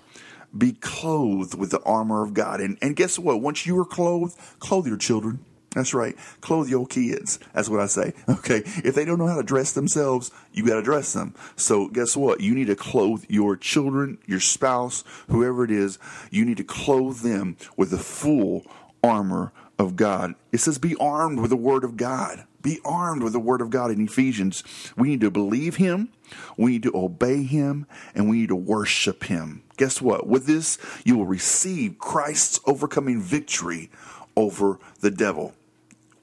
be 0.57 0.71
clothed 0.73 1.55
with 1.55 1.71
the 1.71 1.81
armor 1.83 2.23
of 2.23 2.33
God. 2.33 2.61
And, 2.61 2.77
and 2.81 2.95
guess 2.95 3.19
what? 3.19 3.41
Once 3.41 3.65
you 3.65 3.77
are 3.79 3.85
clothed, 3.85 4.37
clothe 4.59 4.87
your 4.87 4.97
children. 4.97 5.43
That's 5.75 5.93
right. 5.93 6.15
Clothe 6.41 6.69
your 6.69 6.87
kids. 6.87 7.37
That's 7.53 7.69
what 7.69 7.81
I 7.81 7.85
say. 7.87 8.13
Okay. 8.45 8.63
If 8.83 8.93
they 8.95 9.05
don't 9.05 9.17
know 9.17 9.27
how 9.27 9.37
to 9.37 9.43
dress 9.43 9.71
themselves, 9.71 10.29
you 10.51 10.65
got 10.65 10.75
to 10.75 10.81
dress 10.83 11.13
them. 11.13 11.33
So 11.55 11.87
guess 11.87 12.15
what? 12.15 12.41
You 12.41 12.53
need 12.53 12.67
to 12.67 12.75
clothe 12.75 13.25
your 13.27 13.55
children, 13.55 14.19
your 14.27 14.39
spouse, 14.39 15.03
whoever 15.29 15.63
it 15.63 15.71
is. 15.71 15.97
You 16.29 16.45
need 16.45 16.57
to 16.57 16.63
clothe 16.63 17.21
them 17.21 17.57
with 17.75 17.89
the 17.89 17.97
full 17.97 18.65
armor 19.03 19.51
of 19.79 19.95
God. 19.95 20.35
It 20.51 20.59
says 20.59 20.77
be 20.77 20.95
armed 20.97 21.39
with 21.39 21.49
the 21.49 21.55
word 21.55 21.83
of 21.83 21.97
God. 21.97 22.45
Be 22.61 22.79
armed 22.85 23.23
with 23.23 23.33
the 23.33 23.39
word 23.39 23.61
of 23.61 23.69
God 23.69 23.89
in 23.91 24.01
Ephesians. 24.05 24.63
We 24.95 25.07
need 25.07 25.21
to 25.21 25.31
believe 25.31 25.77
him. 25.77 26.09
We 26.57 26.71
need 26.71 26.83
to 26.83 26.95
obey 26.95 27.43
him 27.43 27.87
and 28.13 28.29
we 28.29 28.37
need 28.37 28.49
to 28.49 28.55
worship 28.55 29.25
him. 29.25 29.63
Guess 29.77 30.01
what? 30.01 30.27
With 30.27 30.45
this, 30.45 30.77
you 31.03 31.17
will 31.17 31.25
receive 31.25 31.99
Christ's 31.99 32.59
overcoming 32.65 33.21
victory 33.21 33.89
over 34.35 34.79
the 34.99 35.11
devil. 35.11 35.53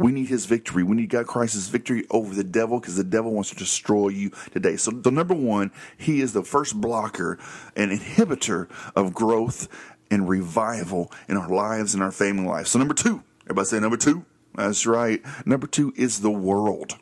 We 0.02 0.10
need 0.10 0.26
his 0.26 0.46
victory. 0.46 0.82
We 0.82 0.96
need 0.96 1.10
God 1.10 1.28
Christ's 1.28 1.68
victory 1.68 2.04
over 2.10 2.34
the 2.34 2.42
devil 2.42 2.80
because 2.80 2.96
the 2.96 3.04
devil 3.04 3.30
wants 3.30 3.50
to 3.50 3.56
destroy 3.56 4.08
you 4.08 4.30
today. 4.52 4.76
So, 4.76 4.90
the 4.90 5.12
number 5.12 5.34
one, 5.34 5.70
he 5.96 6.20
is 6.20 6.32
the 6.32 6.42
first 6.42 6.80
blocker 6.80 7.38
and 7.76 7.92
inhibitor 7.92 8.68
of 8.96 9.14
growth 9.14 9.68
and 10.10 10.28
revival 10.28 11.12
in 11.28 11.36
our 11.36 11.48
lives 11.48 11.94
and 11.94 12.02
our 12.02 12.10
family 12.10 12.46
life. 12.46 12.66
So, 12.66 12.80
number 12.80 12.94
two, 12.94 13.22
everybody 13.44 13.66
say 13.66 13.78
number 13.78 13.96
two. 13.96 14.24
That's 14.56 14.86
right. 14.86 15.22
Number 15.46 15.68
two 15.68 15.92
is 15.96 16.20
the 16.20 16.30
world. 16.30 16.98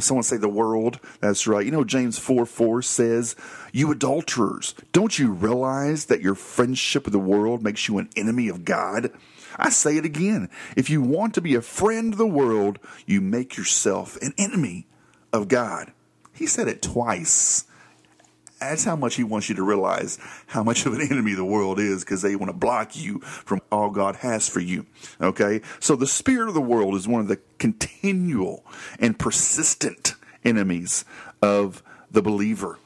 Someone 0.00 0.24
say 0.24 0.38
the 0.38 0.48
world. 0.48 0.98
That's 1.20 1.46
right. 1.46 1.64
You 1.64 1.70
know, 1.72 1.84
James 1.84 2.18
4 2.18 2.46
4 2.46 2.82
says, 2.82 3.36
You 3.70 3.92
adulterers, 3.92 4.74
don't 4.92 5.18
you 5.18 5.30
realize 5.30 6.06
that 6.06 6.22
your 6.22 6.34
friendship 6.34 7.04
with 7.04 7.12
the 7.12 7.18
world 7.18 7.62
makes 7.62 7.86
you 7.86 7.98
an 7.98 8.08
enemy 8.16 8.48
of 8.48 8.64
God? 8.64 9.12
I 9.56 9.70
say 9.70 9.96
it 9.96 10.04
again. 10.04 10.48
If 10.76 10.90
you 10.90 11.02
want 11.02 11.34
to 11.34 11.40
be 11.40 11.54
a 11.54 11.62
friend 11.62 12.12
of 12.12 12.18
the 12.18 12.26
world, 12.26 12.78
you 13.06 13.20
make 13.20 13.56
yourself 13.56 14.16
an 14.22 14.34
enemy 14.38 14.86
of 15.32 15.48
God. 15.48 15.92
He 16.32 16.46
said 16.46 16.68
it 16.68 16.82
twice. 16.82 17.64
That's 18.60 18.84
how 18.84 18.96
much 18.96 19.16
he 19.16 19.24
wants 19.24 19.48
you 19.48 19.54
to 19.56 19.62
realize 19.62 20.18
how 20.46 20.62
much 20.62 20.86
of 20.86 20.94
an 20.94 21.02
enemy 21.02 21.34
the 21.34 21.44
world 21.44 21.78
is 21.78 22.02
because 22.02 22.22
they 22.22 22.36
want 22.36 22.50
to 22.50 22.56
block 22.56 22.96
you 22.96 23.20
from 23.20 23.60
all 23.70 23.90
God 23.90 24.16
has 24.16 24.48
for 24.48 24.60
you. 24.60 24.86
Okay? 25.20 25.60
So 25.80 25.96
the 25.96 26.06
spirit 26.06 26.48
of 26.48 26.54
the 26.54 26.60
world 26.60 26.94
is 26.94 27.06
one 27.06 27.20
of 27.20 27.28
the 27.28 27.40
continual 27.58 28.64
and 28.98 29.18
persistent 29.18 30.14
enemies 30.44 31.04
of 31.42 31.82
the 32.10 32.22
believer. 32.22 32.78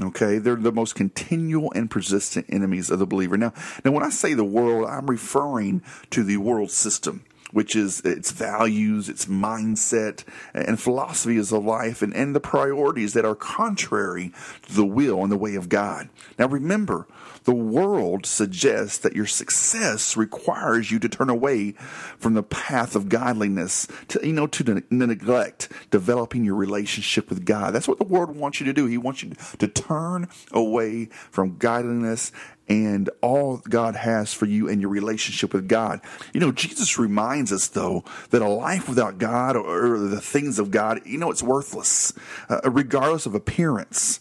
Okay, 0.00 0.38
they're 0.38 0.54
the 0.54 0.70
most 0.70 0.94
continual 0.94 1.72
and 1.74 1.90
persistent 1.90 2.46
enemies 2.48 2.88
of 2.88 3.00
the 3.00 3.06
believer. 3.06 3.36
Now, 3.36 3.52
now 3.84 3.90
when 3.90 4.04
I 4.04 4.10
say 4.10 4.32
the 4.32 4.44
world, 4.44 4.88
I'm 4.88 5.06
referring 5.06 5.82
to 6.10 6.22
the 6.22 6.36
world 6.36 6.70
system, 6.70 7.24
which 7.52 7.74
is 7.74 8.00
its 8.00 8.30
values, 8.30 9.08
its 9.08 9.26
mindset, 9.26 10.24
and 10.54 10.80
philosophy 10.80 11.08
philosophies 11.08 11.52
of 11.52 11.64
life, 11.64 12.02
and, 12.02 12.14
and 12.14 12.34
the 12.34 12.40
priorities 12.40 13.14
that 13.14 13.24
are 13.24 13.34
contrary 13.34 14.32
to 14.62 14.74
the 14.74 14.84
will 14.84 15.22
and 15.22 15.32
the 15.32 15.36
way 15.36 15.54
of 15.54 15.68
God. 15.68 16.08
Now, 16.38 16.46
remember, 16.46 17.06
the 17.44 17.54
world 17.54 18.26
suggests 18.26 18.98
that 18.98 19.16
your 19.16 19.26
success 19.26 20.16
requires 20.16 20.90
you 20.90 20.98
to 20.98 21.08
turn 21.08 21.30
away 21.30 21.72
from 22.18 22.34
the 22.34 22.42
path 22.42 22.94
of 22.94 23.08
godliness, 23.08 23.88
to 24.08 24.20
you 24.26 24.32
know, 24.32 24.46
to 24.46 24.82
neglect 24.90 25.70
developing 25.90 26.44
your 26.44 26.56
relationship 26.56 27.30
with 27.30 27.44
God. 27.44 27.74
That's 27.74 27.88
what 27.88 27.98
the 27.98 28.04
world 28.04 28.36
wants 28.36 28.60
you 28.60 28.66
to 28.66 28.72
do. 28.72 28.86
He 28.86 28.98
wants 28.98 29.22
you 29.22 29.32
to 29.58 29.68
turn 29.68 30.28
away 30.52 31.06
from 31.30 31.56
godliness 31.58 32.32
and 32.68 33.08
all 33.22 33.62
God 33.68 33.96
has 33.96 34.34
for 34.34 34.46
you 34.46 34.68
and 34.68 34.80
your 34.80 34.90
relationship 34.90 35.54
with 35.54 35.68
God. 35.68 36.00
You 36.32 36.40
know, 36.40 36.52
Jesus 36.52 36.98
reminds 36.98 37.52
us, 37.52 37.68
though, 37.68 38.04
that 38.30 38.42
a 38.42 38.48
life 38.48 38.88
without 38.88 39.18
God 39.18 39.56
or, 39.56 39.94
or 39.94 39.98
the 39.98 40.20
things 40.20 40.58
of 40.58 40.70
God, 40.70 41.00
you 41.04 41.18
know, 41.18 41.30
it's 41.30 41.42
worthless, 41.42 42.12
uh, 42.48 42.60
regardless 42.70 43.26
of 43.26 43.34
appearance. 43.34 44.20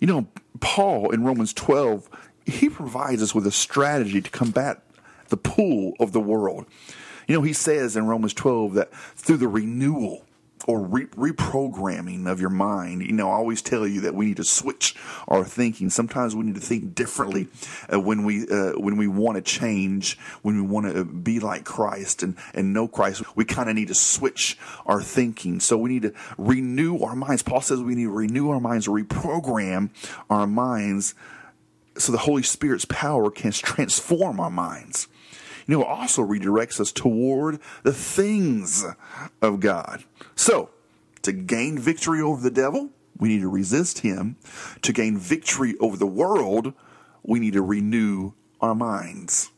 You 0.00 0.06
know, 0.08 0.26
Paul 0.60 1.10
in 1.10 1.24
Romans 1.24 1.52
12, 1.52 2.08
he 2.46 2.68
provides 2.68 3.22
us 3.22 3.34
with 3.34 3.46
a 3.46 3.52
strategy 3.52 4.20
to 4.20 4.30
combat 4.30 4.82
the 5.28 5.36
pull 5.36 5.94
of 6.00 6.12
the 6.12 6.20
world. 6.20 6.66
You 7.26 7.34
know, 7.34 7.42
he 7.42 7.52
says 7.52 7.96
in 7.96 8.06
Romans 8.06 8.34
12 8.34 8.74
that 8.74 8.92
through 8.92 9.36
the 9.36 9.48
renewal 9.48 10.24
or 10.66 10.82
re- 10.82 11.06
reprogramming 11.06 12.26
of 12.30 12.40
your 12.40 12.50
mind, 12.50 13.02
you 13.02 13.12
know, 13.12 13.30
I 13.30 13.34
always 13.34 13.62
tell 13.62 13.86
you 13.86 14.00
that 14.02 14.14
we 14.14 14.26
need 14.26 14.36
to 14.38 14.44
switch 14.44 14.94
our 15.26 15.44
thinking. 15.44 15.90
Sometimes 15.90 16.34
we 16.34 16.44
need 16.44 16.54
to 16.54 16.60
think 16.60 16.94
differently 16.94 17.48
uh, 17.92 18.00
when 18.00 18.24
we 18.24 18.48
uh, 18.48 18.72
when 18.72 18.96
we 18.96 19.06
want 19.06 19.36
to 19.36 19.42
change, 19.42 20.18
when 20.42 20.56
we 20.56 20.62
want 20.62 20.92
to 20.92 21.04
be 21.04 21.40
like 21.40 21.64
Christ 21.64 22.22
and 22.22 22.36
and 22.54 22.72
know 22.72 22.88
Christ. 22.88 23.22
We 23.36 23.44
kind 23.44 23.68
of 23.68 23.76
need 23.76 23.88
to 23.88 23.94
switch 23.94 24.58
our 24.86 25.02
thinking. 25.02 25.60
So 25.60 25.76
we 25.76 25.90
need 25.90 26.02
to 26.02 26.14
renew 26.36 27.00
our 27.00 27.14
minds. 27.14 27.42
Paul 27.42 27.60
says 27.60 27.80
we 27.80 27.94
need 27.94 28.04
to 28.04 28.10
renew 28.10 28.50
our 28.50 28.60
minds, 28.60 28.86
reprogram 28.86 29.90
our 30.30 30.46
minds 30.46 31.14
so 31.98 32.12
the 32.12 32.18
Holy 32.18 32.42
Spirit's 32.42 32.84
power 32.84 33.30
can 33.30 33.50
transform 33.52 34.40
our 34.40 34.50
minds. 34.50 35.08
Know, 35.68 35.82
it 35.82 35.86
also 35.86 36.22
redirects 36.24 36.80
us 36.80 36.90
toward 36.90 37.60
the 37.82 37.92
things 37.92 38.86
of 39.42 39.60
God. 39.60 40.04
So, 40.34 40.70
to 41.22 41.32
gain 41.32 41.78
victory 41.78 42.22
over 42.22 42.40
the 42.40 42.50
devil, 42.50 42.90
we 43.18 43.28
need 43.28 43.40
to 43.40 43.48
resist 43.48 43.98
him. 43.98 44.36
To 44.82 44.92
gain 44.92 45.18
victory 45.18 45.74
over 45.78 45.96
the 45.96 46.06
world, 46.06 46.72
we 47.22 47.38
need 47.38 47.52
to 47.52 47.62
renew 47.62 48.32
our 48.60 48.74
minds. 48.74 49.50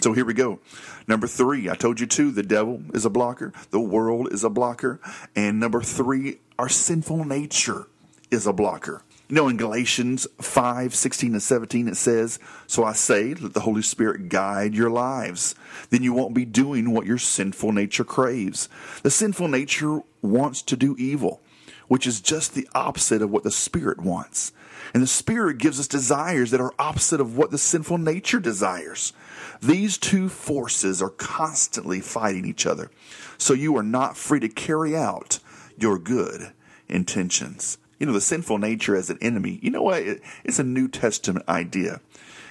So 0.00 0.12
here 0.12 0.24
we 0.24 0.34
go. 0.34 0.60
Number 1.06 1.26
three, 1.26 1.68
I 1.70 1.74
told 1.74 2.00
you 2.00 2.06
two, 2.06 2.30
the 2.30 2.42
devil 2.42 2.82
is 2.92 3.04
a 3.04 3.10
blocker, 3.10 3.52
the 3.70 3.80
world 3.80 4.32
is 4.32 4.42
a 4.44 4.50
blocker, 4.50 5.00
and 5.36 5.60
number 5.60 5.82
three, 5.82 6.38
our 6.58 6.68
sinful 6.68 7.24
nature 7.24 7.86
is 8.30 8.46
a 8.46 8.52
blocker. 8.52 9.02
You 9.28 9.36
know, 9.36 9.48
in 9.48 9.56
Galatians 9.56 10.26
5 10.42 10.94
16 10.94 11.32
and 11.32 11.42
17, 11.42 11.88
it 11.88 11.96
says, 11.96 12.38
So 12.66 12.84
I 12.84 12.92
say, 12.92 13.32
let 13.32 13.54
the 13.54 13.60
Holy 13.60 13.80
Spirit 13.80 14.28
guide 14.28 14.74
your 14.74 14.90
lives. 14.90 15.54
Then 15.88 16.02
you 16.02 16.12
won't 16.12 16.34
be 16.34 16.44
doing 16.44 16.90
what 16.90 17.06
your 17.06 17.16
sinful 17.16 17.72
nature 17.72 18.04
craves. 18.04 18.68
The 19.02 19.10
sinful 19.10 19.48
nature 19.48 20.00
wants 20.20 20.60
to 20.62 20.76
do 20.76 20.94
evil, 20.98 21.40
which 21.88 22.06
is 22.06 22.20
just 22.20 22.54
the 22.54 22.68
opposite 22.74 23.22
of 23.22 23.30
what 23.30 23.44
the 23.44 23.50
Spirit 23.50 23.98
wants. 23.98 24.52
And 24.92 25.02
the 25.02 25.08
Spirit 25.08 25.56
gives 25.56 25.80
us 25.80 25.88
desires 25.88 26.50
that 26.50 26.60
are 26.60 26.74
opposite 26.78 27.20
of 27.20 27.34
what 27.34 27.50
the 27.50 27.56
sinful 27.56 27.96
nature 27.96 28.40
desires. 28.40 29.14
These 29.62 29.96
two 29.96 30.28
forces 30.28 31.00
are 31.00 31.08
constantly 31.08 32.00
fighting 32.00 32.44
each 32.44 32.66
other. 32.66 32.90
So 33.38 33.54
you 33.54 33.74
are 33.78 33.82
not 33.82 34.18
free 34.18 34.40
to 34.40 34.50
carry 34.50 34.94
out 34.94 35.38
your 35.78 35.98
good 35.98 36.52
intentions. 36.88 37.78
You 37.98 38.06
know, 38.06 38.12
the 38.12 38.20
sinful 38.20 38.58
nature 38.58 38.96
as 38.96 39.10
an 39.10 39.18
enemy, 39.20 39.58
you 39.62 39.70
know 39.70 39.82
what? 39.82 40.02
It, 40.02 40.22
it's 40.44 40.58
a 40.58 40.64
New 40.64 40.88
Testament 40.88 41.48
idea. 41.48 42.00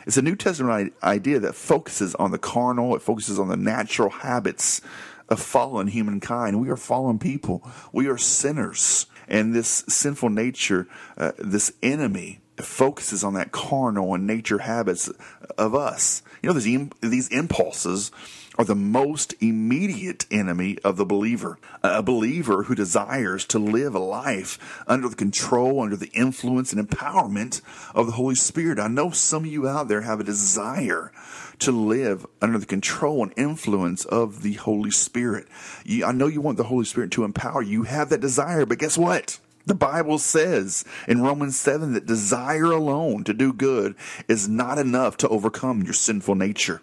It's 0.05 0.17
a 0.17 0.21
New 0.21 0.35
Testament 0.35 0.93
idea 1.01 1.39
that 1.39 1.55
focuses 1.55 2.15
on 2.15 2.31
the 2.31 2.37
carnal, 2.37 2.95
it 2.95 3.01
focuses 3.01 3.39
on 3.39 3.47
the 3.47 3.57
natural 3.57 4.09
habits 4.09 4.81
of 5.29 5.39
fallen 5.39 5.87
humankind. 5.87 6.59
We 6.59 6.69
are 6.69 6.77
fallen 6.77 7.19
people, 7.19 7.67
we 7.91 8.07
are 8.07 8.17
sinners. 8.17 9.07
And 9.27 9.55
this 9.55 9.85
sinful 9.87 10.29
nature, 10.29 10.87
uh, 11.17 11.31
this 11.37 11.71
enemy, 11.81 12.41
focuses 12.57 13.23
on 13.23 13.33
that 13.33 13.51
carnal 13.51 14.13
and 14.13 14.27
nature 14.27 14.59
habits 14.59 15.09
of 15.57 15.73
us. 15.73 16.21
You 16.41 16.49
know, 16.49 16.59
these, 16.59 16.89
these 17.01 17.27
impulses 17.29 18.11
are 18.57 18.65
the 18.65 18.75
most 18.75 19.33
immediate 19.39 20.25
enemy 20.29 20.77
of 20.83 20.97
the 20.97 21.05
believer. 21.05 21.57
A 21.81 22.03
believer 22.03 22.63
who 22.63 22.75
desires 22.75 23.45
to 23.45 23.59
live 23.59 23.95
a 23.95 23.99
life 23.99 24.83
under 24.87 25.09
the 25.09 25.15
control, 25.15 25.81
under 25.81 25.95
the 25.95 26.11
influence 26.13 26.71
and 26.71 26.87
empowerment 26.87 27.61
of 27.95 28.05
the 28.05 28.13
Holy 28.13 28.35
Spirit. 28.35 28.79
I 28.79 28.87
know 28.87 29.11
some 29.11 29.43
of 29.43 29.51
you 29.51 29.67
out 29.67 29.87
there 29.87 30.01
have 30.01 30.19
a 30.19 30.23
desire 30.23 31.11
to 31.59 31.71
live 31.71 32.25
under 32.41 32.57
the 32.57 32.65
control 32.65 33.23
and 33.23 33.33
influence 33.37 34.05
of 34.05 34.43
the 34.43 34.53
Holy 34.53 34.91
Spirit. 34.91 35.47
You, 35.85 36.05
I 36.05 36.11
know 36.11 36.27
you 36.27 36.41
want 36.41 36.57
the 36.57 36.63
Holy 36.65 36.85
Spirit 36.85 37.11
to 37.11 37.23
empower 37.23 37.61
you. 37.61 37.71
You 37.71 37.83
have 37.83 38.09
that 38.09 38.21
desire, 38.21 38.65
but 38.65 38.77
guess 38.77 38.97
what? 38.97 39.39
The 39.65 39.73
Bible 39.73 40.17
says 40.17 40.83
in 41.07 41.21
Romans 41.21 41.57
7 41.57 41.93
that 41.93 42.05
desire 42.05 42.65
alone 42.65 43.23
to 43.23 43.33
do 43.33 43.53
good 43.53 43.95
is 44.27 44.49
not 44.49 44.77
enough 44.77 45.15
to 45.17 45.29
overcome 45.29 45.83
your 45.83 45.93
sinful 45.93 46.35
nature. 46.35 46.81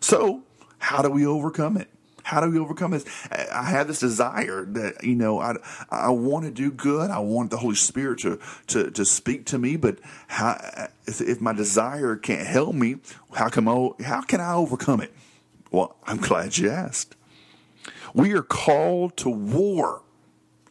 So, 0.00 0.44
how 0.78 1.02
do 1.02 1.10
we 1.10 1.26
overcome 1.26 1.76
it? 1.76 1.88
How 2.22 2.42
do 2.42 2.50
we 2.50 2.58
overcome 2.58 2.90
this? 2.90 3.06
I 3.32 3.64
have 3.70 3.88
this 3.88 4.00
desire 4.00 4.66
that 4.66 5.02
you 5.02 5.14
know 5.14 5.40
I 5.40 5.54
I 5.90 6.10
want 6.10 6.44
to 6.44 6.50
do 6.50 6.70
good. 6.70 7.10
I 7.10 7.20
want 7.20 7.50
the 7.50 7.56
Holy 7.56 7.74
Spirit 7.74 8.18
to 8.20 8.38
to 8.66 8.90
to 8.90 9.04
speak 9.06 9.46
to 9.46 9.58
me. 9.58 9.76
But 9.76 9.98
how 10.26 10.88
if 11.06 11.40
my 11.40 11.54
desire 11.54 12.16
can't 12.16 12.46
help 12.46 12.74
me? 12.74 12.96
How 13.32 13.48
come 13.48 13.66
how 14.04 14.20
can 14.20 14.40
I 14.42 14.52
overcome 14.52 15.00
it? 15.00 15.12
Well, 15.70 15.96
I'm 16.06 16.18
glad 16.18 16.58
you 16.58 16.68
asked. 16.68 17.16
We 18.14 18.32
are 18.32 18.42
called 18.42 19.16
to 19.18 19.30
war 19.30 20.02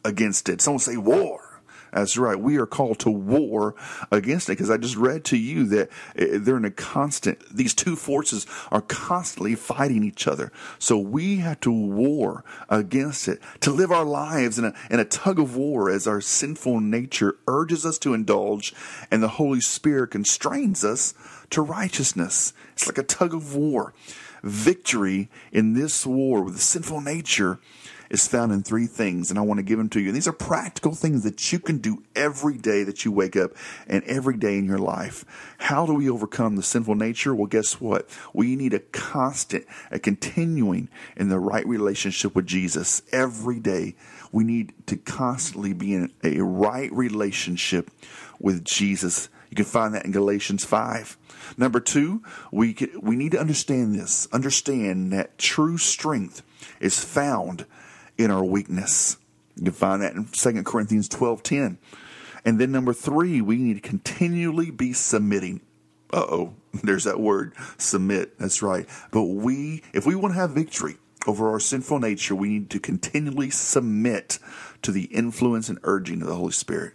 against 0.04 0.48
it. 0.48 0.60
Someone 0.60 0.80
say 0.80 0.96
war. 0.96 1.47
That's 1.92 2.16
right. 2.16 2.38
We 2.38 2.58
are 2.58 2.66
called 2.66 2.98
to 3.00 3.10
war 3.10 3.74
against 4.10 4.48
it 4.48 4.52
because 4.52 4.70
I 4.70 4.76
just 4.76 4.96
read 4.96 5.24
to 5.26 5.36
you 5.36 5.64
that 5.66 5.90
eh, 6.16 6.38
they're 6.38 6.56
in 6.56 6.64
a 6.64 6.70
constant, 6.70 7.40
these 7.54 7.74
two 7.74 7.96
forces 7.96 8.46
are 8.70 8.82
constantly 8.82 9.54
fighting 9.54 10.04
each 10.04 10.26
other. 10.26 10.52
So 10.78 10.98
we 10.98 11.36
have 11.36 11.60
to 11.60 11.72
war 11.72 12.44
against 12.68 13.28
it 13.28 13.40
to 13.60 13.70
live 13.70 13.90
our 13.90 14.04
lives 14.04 14.58
in 14.58 14.66
a, 14.66 14.74
in 14.90 15.00
a 15.00 15.04
tug 15.04 15.38
of 15.38 15.56
war 15.56 15.90
as 15.90 16.06
our 16.06 16.20
sinful 16.20 16.80
nature 16.80 17.36
urges 17.46 17.86
us 17.86 17.98
to 17.98 18.14
indulge 18.14 18.74
and 19.10 19.22
the 19.22 19.28
Holy 19.28 19.60
Spirit 19.60 20.10
constrains 20.10 20.84
us 20.84 21.14
to 21.50 21.62
righteousness. 21.62 22.52
It's 22.72 22.86
like 22.86 22.98
a 22.98 23.02
tug 23.02 23.34
of 23.34 23.54
war. 23.54 23.94
Victory 24.42 25.28
in 25.50 25.74
this 25.74 26.06
war 26.06 26.42
with 26.42 26.54
the 26.54 26.60
sinful 26.60 27.00
nature 27.00 27.58
is 28.10 28.26
found 28.26 28.52
in 28.52 28.62
three 28.62 28.86
things, 28.86 29.30
and 29.30 29.38
I 29.38 29.42
want 29.42 29.58
to 29.58 29.64
give 29.64 29.78
them 29.78 29.88
to 29.90 30.00
you. 30.00 30.08
And 30.08 30.16
these 30.16 30.28
are 30.28 30.32
practical 30.32 30.94
things 30.94 31.24
that 31.24 31.52
you 31.52 31.58
can 31.58 31.78
do 31.78 32.02
every 32.14 32.56
day 32.56 32.84
that 32.84 33.04
you 33.04 33.12
wake 33.12 33.36
up 33.36 33.52
and 33.86 34.02
every 34.04 34.36
day 34.36 34.58
in 34.58 34.64
your 34.64 34.78
life. 34.78 35.24
How 35.58 35.86
do 35.86 35.94
we 35.94 36.08
overcome 36.08 36.56
the 36.56 36.62
sinful 36.62 36.94
nature? 36.94 37.34
Well, 37.34 37.46
guess 37.46 37.80
what? 37.80 38.08
We 38.32 38.56
need 38.56 38.74
a 38.74 38.80
constant, 38.80 39.66
a 39.90 39.98
continuing 39.98 40.88
in 41.16 41.28
the 41.28 41.38
right 41.38 41.66
relationship 41.66 42.34
with 42.34 42.46
Jesus 42.46 43.02
every 43.12 43.60
day. 43.60 43.96
We 44.32 44.44
need 44.44 44.74
to 44.86 44.96
constantly 44.96 45.72
be 45.72 45.94
in 45.94 46.12
a 46.22 46.40
right 46.40 46.92
relationship 46.92 47.90
with 48.38 48.64
Jesus. 48.64 49.28
You 49.50 49.56
can 49.56 49.64
find 49.64 49.94
that 49.94 50.04
in 50.04 50.12
Galatians 50.12 50.64
5. 50.64 51.16
Number 51.56 51.80
two, 51.80 52.22
we, 52.52 52.76
we 53.00 53.16
need 53.16 53.32
to 53.32 53.40
understand 53.40 53.94
this. 53.94 54.28
Understand 54.32 55.12
that 55.12 55.38
true 55.38 55.78
strength 55.78 56.42
is 56.80 57.02
found 57.02 57.64
in 58.18 58.30
our 58.30 58.44
weakness. 58.44 59.16
You 59.56 59.64
can 59.64 59.72
find 59.72 60.02
that 60.02 60.14
in 60.14 60.26
2 60.26 60.64
Corinthians 60.64 61.08
12:10. 61.08 61.78
And 62.44 62.58
then 62.58 62.70
number 62.72 62.92
3, 62.92 63.40
we 63.40 63.56
need 63.56 63.74
to 63.74 63.88
continually 63.88 64.70
be 64.70 64.92
submitting. 64.92 65.60
Uh-oh, 66.12 66.54
there's 66.82 67.04
that 67.04 67.20
word, 67.20 67.52
submit. 67.78 68.38
That's 68.38 68.62
right. 68.62 68.86
But 69.10 69.24
we 69.24 69.82
if 69.92 70.06
we 70.06 70.14
want 70.14 70.34
to 70.34 70.40
have 70.40 70.50
victory 70.50 70.96
over 71.26 71.48
our 71.48 71.60
sinful 71.60 71.98
nature, 71.98 72.34
we 72.34 72.48
need 72.48 72.70
to 72.70 72.80
continually 72.80 73.50
submit 73.50 74.38
to 74.82 74.92
the 74.92 75.04
influence 75.04 75.68
and 75.68 75.78
urging 75.82 76.22
of 76.22 76.28
the 76.28 76.34
Holy 76.34 76.52
Spirit. 76.52 76.94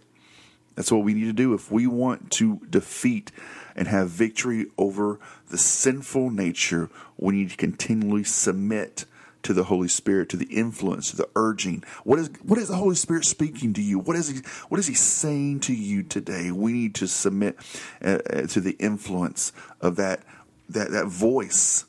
That's 0.74 0.90
what 0.90 1.04
we 1.04 1.14
need 1.14 1.26
to 1.26 1.32
do 1.32 1.54
if 1.54 1.70
we 1.70 1.86
want 1.86 2.30
to 2.32 2.60
defeat 2.68 3.30
and 3.76 3.86
have 3.86 4.08
victory 4.10 4.66
over 4.76 5.20
the 5.50 5.58
sinful 5.58 6.30
nature. 6.30 6.90
We 7.16 7.34
need 7.34 7.50
to 7.50 7.56
continually 7.56 8.24
submit 8.24 9.04
to 9.44 9.54
the 9.54 9.64
Holy 9.64 9.88
Spirit, 9.88 10.28
to 10.30 10.36
the 10.36 10.46
influence, 10.46 11.10
to 11.10 11.16
the 11.16 11.28
urging. 11.36 11.84
What 12.02 12.18
is 12.18 12.30
what 12.42 12.58
is 12.58 12.68
the 12.68 12.76
Holy 12.76 12.96
Spirit 12.96 13.24
speaking 13.24 13.72
to 13.74 13.82
you? 13.82 13.98
What 13.98 14.16
is 14.16 14.28
he 14.28 14.40
what 14.68 14.78
is 14.78 14.86
he 14.86 14.94
saying 14.94 15.60
to 15.60 15.74
you 15.74 16.02
today? 16.02 16.50
We 16.50 16.72
need 16.72 16.94
to 16.96 17.06
submit 17.06 17.56
uh, 18.02 18.18
uh, 18.30 18.46
to 18.48 18.60
the 18.60 18.76
influence 18.78 19.52
of 19.80 19.96
that 19.96 20.22
that 20.68 20.90
that 20.90 21.06
voice 21.06 21.84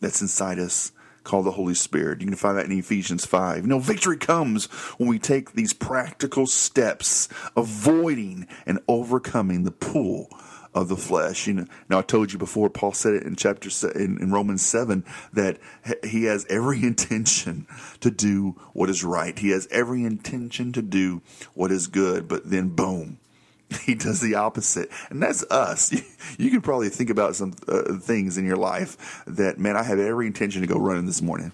that's 0.00 0.20
inside 0.20 0.58
us 0.58 0.92
called 1.26 1.44
the 1.44 1.52
Holy 1.52 1.74
Spirit. 1.74 2.20
You 2.20 2.26
can 2.28 2.36
find 2.36 2.56
that 2.56 2.66
in 2.66 2.78
Ephesians 2.78 3.26
5. 3.26 3.62
You 3.62 3.66
know, 3.66 3.80
victory 3.80 4.16
comes 4.16 4.66
when 4.96 5.08
we 5.08 5.18
take 5.18 5.52
these 5.52 5.72
practical 5.72 6.46
steps, 6.46 7.28
avoiding 7.56 8.46
and 8.64 8.78
overcoming 8.86 9.64
the 9.64 9.72
pull 9.72 10.28
of 10.76 10.88
the 10.88 10.96
flesh. 10.96 11.46
You 11.46 11.54
know, 11.54 11.66
now 11.88 11.98
I 12.00 12.02
told 12.02 12.32
you 12.32 12.38
before, 12.38 12.68
Paul 12.68 12.92
said 12.92 13.14
it 13.14 13.22
in 13.22 13.34
chapter 13.34 13.70
in, 13.98 14.18
in 14.20 14.30
Romans 14.30 14.64
seven 14.64 15.04
that 15.32 15.58
he 16.04 16.24
has 16.24 16.46
every 16.50 16.82
intention 16.84 17.66
to 18.00 18.10
do 18.10 18.50
what 18.74 18.90
is 18.90 19.02
right. 19.02 19.36
He 19.36 19.50
has 19.50 19.66
every 19.70 20.04
intention 20.04 20.72
to 20.72 20.82
do 20.82 21.22
what 21.54 21.72
is 21.72 21.86
good, 21.86 22.28
but 22.28 22.50
then 22.50 22.68
boom, 22.68 23.18
he 23.84 23.94
does 23.94 24.20
the 24.20 24.34
opposite. 24.34 24.90
And 25.10 25.20
that's 25.20 25.42
us. 25.50 25.92
You, 26.38 26.50
can 26.50 26.60
probably 26.60 26.88
think 26.88 27.08
about 27.08 27.36
some 27.36 27.54
uh, 27.68 27.98
things 27.98 28.36
in 28.36 28.44
your 28.44 28.56
life 28.56 29.22
that 29.28 29.58
man 29.58 29.76
i 29.76 29.82
had 29.84 30.00
every 30.00 30.26
intention 30.26 30.60
to 30.60 30.66
go 30.66 30.76
running 30.76 31.06
this 31.06 31.22
morning. 31.22 31.52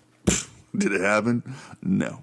Did 0.76 0.92
it 0.92 1.02
happen? 1.02 1.54
No. 1.82 2.22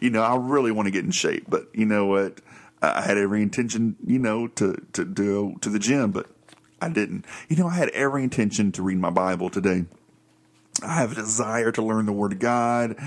You 0.00 0.10
know 0.10 0.22
i 0.22 0.34
really 0.34 0.72
want 0.72 0.86
to 0.86 0.90
get 0.90 1.04
in 1.04 1.10
shape 1.10 1.44
but 1.46 1.68
you 1.74 1.84
know 1.84 2.06
what 2.06 2.40
I 2.80 3.02
had 3.02 3.18
every 3.18 3.42
intention, 3.42 3.96
you 4.06 4.18
know, 4.18 4.46
to, 4.48 4.76
to 4.92 5.04
go 5.04 5.56
to 5.60 5.68
the 5.68 5.78
gym, 5.78 6.12
but 6.12 6.26
I 6.80 6.88
didn't. 6.88 7.24
You 7.48 7.56
know, 7.56 7.68
I 7.68 7.74
had 7.74 7.88
every 7.90 8.22
intention 8.22 8.72
to 8.72 8.82
read 8.82 8.98
my 8.98 9.10
Bible 9.10 9.50
today. 9.50 9.84
I 10.82 10.94
have 10.94 11.12
a 11.12 11.16
desire 11.16 11.72
to 11.72 11.82
learn 11.82 12.06
the 12.06 12.12
Word 12.12 12.32
of 12.32 12.38
God. 12.38 12.96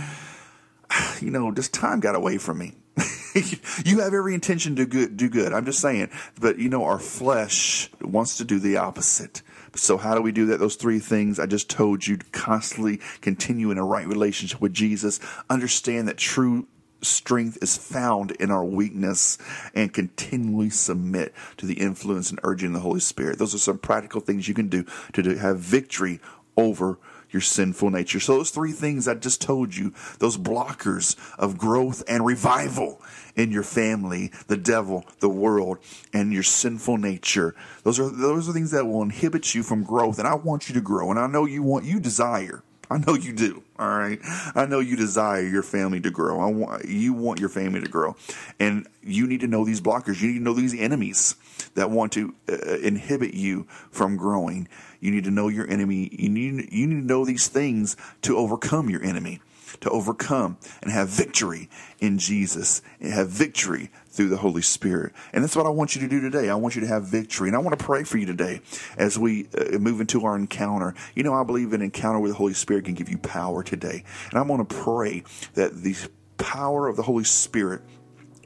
You 1.22 1.30
know, 1.30 1.52
just 1.54 1.74
time 1.74 2.02
got 2.02 2.16
away 2.16 2.38
from 2.38 2.58
me. 2.58 2.74
you 3.86 4.00
have 4.00 4.14
every 4.14 4.34
intention 4.34 4.76
to 4.76 4.86
good, 4.86 5.16
do 5.16 5.30
good. 5.30 5.54
I'm 5.54 5.66
just 5.66 5.80
saying. 5.80 6.10
But, 6.40 6.60
you 6.60 6.68
know, 6.68 6.84
our 6.84 7.00
flesh 7.00 7.90
wants 8.02 8.38
to 8.38 8.44
do 8.44 8.60
the 8.60 8.76
opposite. 8.78 9.42
So 9.76 9.98
how 9.98 10.16
do 10.16 10.22
we 10.22 10.32
do 10.32 10.48
that? 10.48 10.60
Those 10.60 10.76
three 10.76 11.00
things 11.00 11.40
I 11.40 11.46
just 11.46 11.70
told 11.70 12.06
you 12.06 12.18
to 12.18 12.26
constantly 12.32 13.00
continue 13.22 13.72
in 13.72 13.78
a 13.78 13.86
right 13.86 14.06
relationship 14.06 14.60
with 14.60 14.74
Jesus. 14.74 15.20
Understand 15.50 16.08
that 16.10 16.18
true 16.18 16.68
strength 17.02 17.58
is 17.62 17.78
found 17.78 18.32
in 18.32 18.52
our 18.52 18.66
weakness 18.66 19.38
and 19.74 19.94
continually 19.94 20.70
submit 20.70 21.34
to 21.58 21.66
the 21.66 21.76
influence 21.76 22.30
and 22.30 22.40
urging 22.44 22.68
of 22.68 22.74
the 22.74 22.80
Holy 22.80 23.00
Spirit. 23.00 23.40
Those 23.40 23.56
are 23.56 23.60
some 23.60 23.78
practical 23.78 24.22
things 24.22 24.48
you 24.48 24.54
can 24.54 24.68
do 24.68 24.86
to 25.14 25.24
do, 25.24 25.36
have 25.36 25.60
victory 25.60 26.20
over 26.58 26.98
your 27.32 27.42
sinful 27.42 27.90
nature. 27.90 28.20
So 28.20 28.38
those 28.38 28.50
three 28.50 28.74
things 28.74 29.08
I 29.08 29.16
just 29.16 29.42
told 29.42 29.76
you, 29.76 29.94
those 30.20 30.38
blockers 30.38 31.16
of 31.40 31.58
growth 31.58 32.04
and 32.08 32.26
revival 32.26 33.02
in 33.36 33.52
your 33.52 33.64
family, 33.64 34.32
the 34.48 34.58
devil, 34.58 35.06
the 35.20 35.30
world, 35.30 35.80
and 36.14 36.34
your 36.34 36.44
sinful 36.44 36.98
nature. 36.98 37.56
Those 37.84 38.00
are 38.00 38.10
those 38.10 38.50
are 38.50 38.54
things 38.54 38.72
that 38.72 38.86
will 38.86 39.02
inhibit 39.02 39.56
you 39.56 39.64
from 39.64 39.84
growth. 39.84 40.20
And 40.20 40.28
I 40.28 40.36
want 40.36 40.68
you 40.68 40.76
to 40.76 40.82
grow. 40.82 41.10
And 41.10 41.20
I 41.20 41.28
know 41.28 41.46
you 41.46 41.64
want 41.64 41.86
you 41.86 42.00
desire 42.00 42.64
I 42.92 42.98
know 42.98 43.14
you 43.14 43.32
do. 43.32 43.64
All 43.80 43.88
right. 43.88 44.20
I 44.54 44.66
know 44.66 44.80
you 44.80 44.98
desire 44.98 45.42
your 45.42 45.64
family 45.64 46.02
to 46.02 46.12
grow. 46.12 46.42
I 46.42 46.48
want 46.48 46.86
you 46.86 47.14
want 47.14 47.40
your 47.40 47.48
family 47.48 47.80
to 47.80 47.88
grow, 47.88 48.18
and 48.60 48.86
you 49.02 49.28
need 49.28 49.40
to 49.40 49.48
know 49.48 49.64
these 49.64 49.80
blockers. 49.80 50.22
You 50.22 50.28
need 50.28 50.40
to 50.40 50.44
know 50.44 50.54
these 50.54 50.78
enemies 50.78 51.36
that 51.76 51.90
want 51.90 52.12
to 52.14 52.36
uh, 52.50 52.78
inhibit 52.80 53.34
you 53.34 53.66
from 53.92 54.18
growing. 54.18 54.68
You 55.00 55.12
need 55.12 55.24
to 55.24 55.32
know 55.32 55.48
your 55.48 55.70
enemy. 55.70 56.10
You 56.12 56.28
need 56.28 56.72
you 56.72 56.86
need 56.86 57.02
to 57.02 57.08
know 57.08 57.24
these 57.24 57.48
things 57.48 57.96
to 58.24 58.38
overcome 58.38 58.90
your 58.90 59.04
enemy, 59.04 59.40
to 59.80 59.90
overcome 59.90 60.58
and 60.82 60.92
have 60.92 61.10
victory 61.10 61.70
in 62.00 62.18
Jesus 62.18 62.82
and 63.00 63.14
have 63.14 63.30
victory 63.30 63.90
through 64.08 64.30
the 64.30 64.38
Holy 64.38 64.62
Spirit. 64.62 65.14
And 65.34 65.44
that's 65.44 65.56
what 65.56 65.66
I 65.66 65.70
want 65.70 65.96
you 65.96 66.02
to 66.02 66.08
do 66.08 66.20
today. 66.20 66.50
I 66.50 66.56
want 66.56 66.76
you 66.76 66.82
to 66.82 66.88
have 66.88 67.06
victory. 67.06 67.48
And 67.48 67.56
I 67.56 67.60
want 67.60 67.78
to 67.78 67.84
pray 67.84 68.04
for 68.04 68.18
you 68.18 68.26
today 68.26 68.62
as 68.98 69.18
we 69.18 69.48
uh, 69.58 69.78
move 69.78 70.02
into 70.02 70.26
our 70.26 70.36
encounter. 70.36 70.94
You 71.16 71.24
know, 71.24 71.34
I 71.34 71.44
believe 71.44 71.74
an 71.74 71.82
encounter 71.82 72.20
with 72.20 72.32
the 72.32 72.38
Holy 72.38 72.54
Spirit 72.54 72.86
can 72.86 72.94
give 72.94 73.10
you 73.10 73.18
power 73.18 73.64
today. 73.64 74.04
And 74.30 74.38
I 74.38 74.42
want 74.42 74.68
to 74.68 74.76
pray 74.76 75.24
that 75.54 75.82
the 75.82 75.96
power 76.38 76.88
of 76.88 76.98
the 76.98 77.04
Holy 77.04 77.24
Spirit 77.24 77.82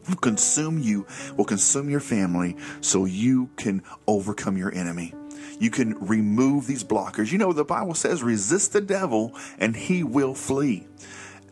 will 0.07 0.17
consume 0.17 0.79
you, 0.79 1.07
will 1.35 1.45
consume 1.45 1.89
your 1.89 1.99
family, 1.99 2.55
so 2.81 3.05
you 3.05 3.49
can 3.57 3.81
overcome 4.07 4.57
your 4.57 4.73
enemy. 4.73 5.13
You 5.59 5.69
can 5.69 5.97
remove 5.99 6.67
these 6.67 6.83
blockers. 6.83 7.31
You 7.31 7.37
know, 7.37 7.53
the 7.53 7.63
Bible 7.63 7.93
says, 7.93 8.23
resist 8.23 8.73
the 8.73 8.81
devil 8.81 9.33
and 9.57 9.75
he 9.75 10.03
will 10.03 10.33
flee. 10.33 10.87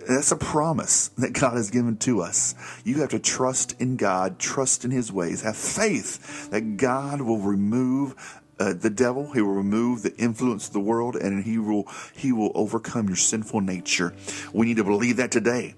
That's 0.08 0.32
a 0.32 0.38
promise 0.38 1.10
that 1.17 1.34
God 1.34 1.56
has 1.56 1.71
given 1.71 1.97
to 1.97 2.21
us. 2.21 2.56
You 2.84 2.99
have 3.01 3.10
to 3.10 3.19
trust 3.19 3.79
in 3.79 3.95
God, 3.95 4.38
trust 4.38 4.84
in 4.84 4.91
his 4.91 5.12
ways, 5.12 5.41
have 5.43 5.56
faith 5.56 6.49
that 6.49 6.77
God 6.77 7.21
will 7.21 7.39
remove 7.39 8.41
uh, 8.60 8.73
the 8.73 8.89
devil. 8.89 9.32
He 9.32 9.41
will 9.41 9.53
remove 9.53 10.03
the 10.03 10.15
influence 10.17 10.67
of 10.67 10.73
the 10.73 10.79
world, 10.79 11.15
and 11.15 11.43
he 11.43 11.58
will 11.58 11.88
he 12.15 12.32
will 12.32 12.51
overcome 12.53 13.08
your 13.08 13.15
sinful 13.15 13.62
nature. 13.62 14.13
We 14.53 14.65
need 14.65 14.77
to 14.77 14.84
believe 14.84 15.17
that 15.17 15.32
today. 15.32 15.75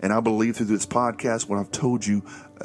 And 0.00 0.12
I 0.12 0.20
believe 0.20 0.56
through 0.56 0.66
this 0.66 0.86
podcast, 0.86 1.48
what 1.48 1.58
I've 1.58 1.70
told 1.70 2.06
you, 2.06 2.22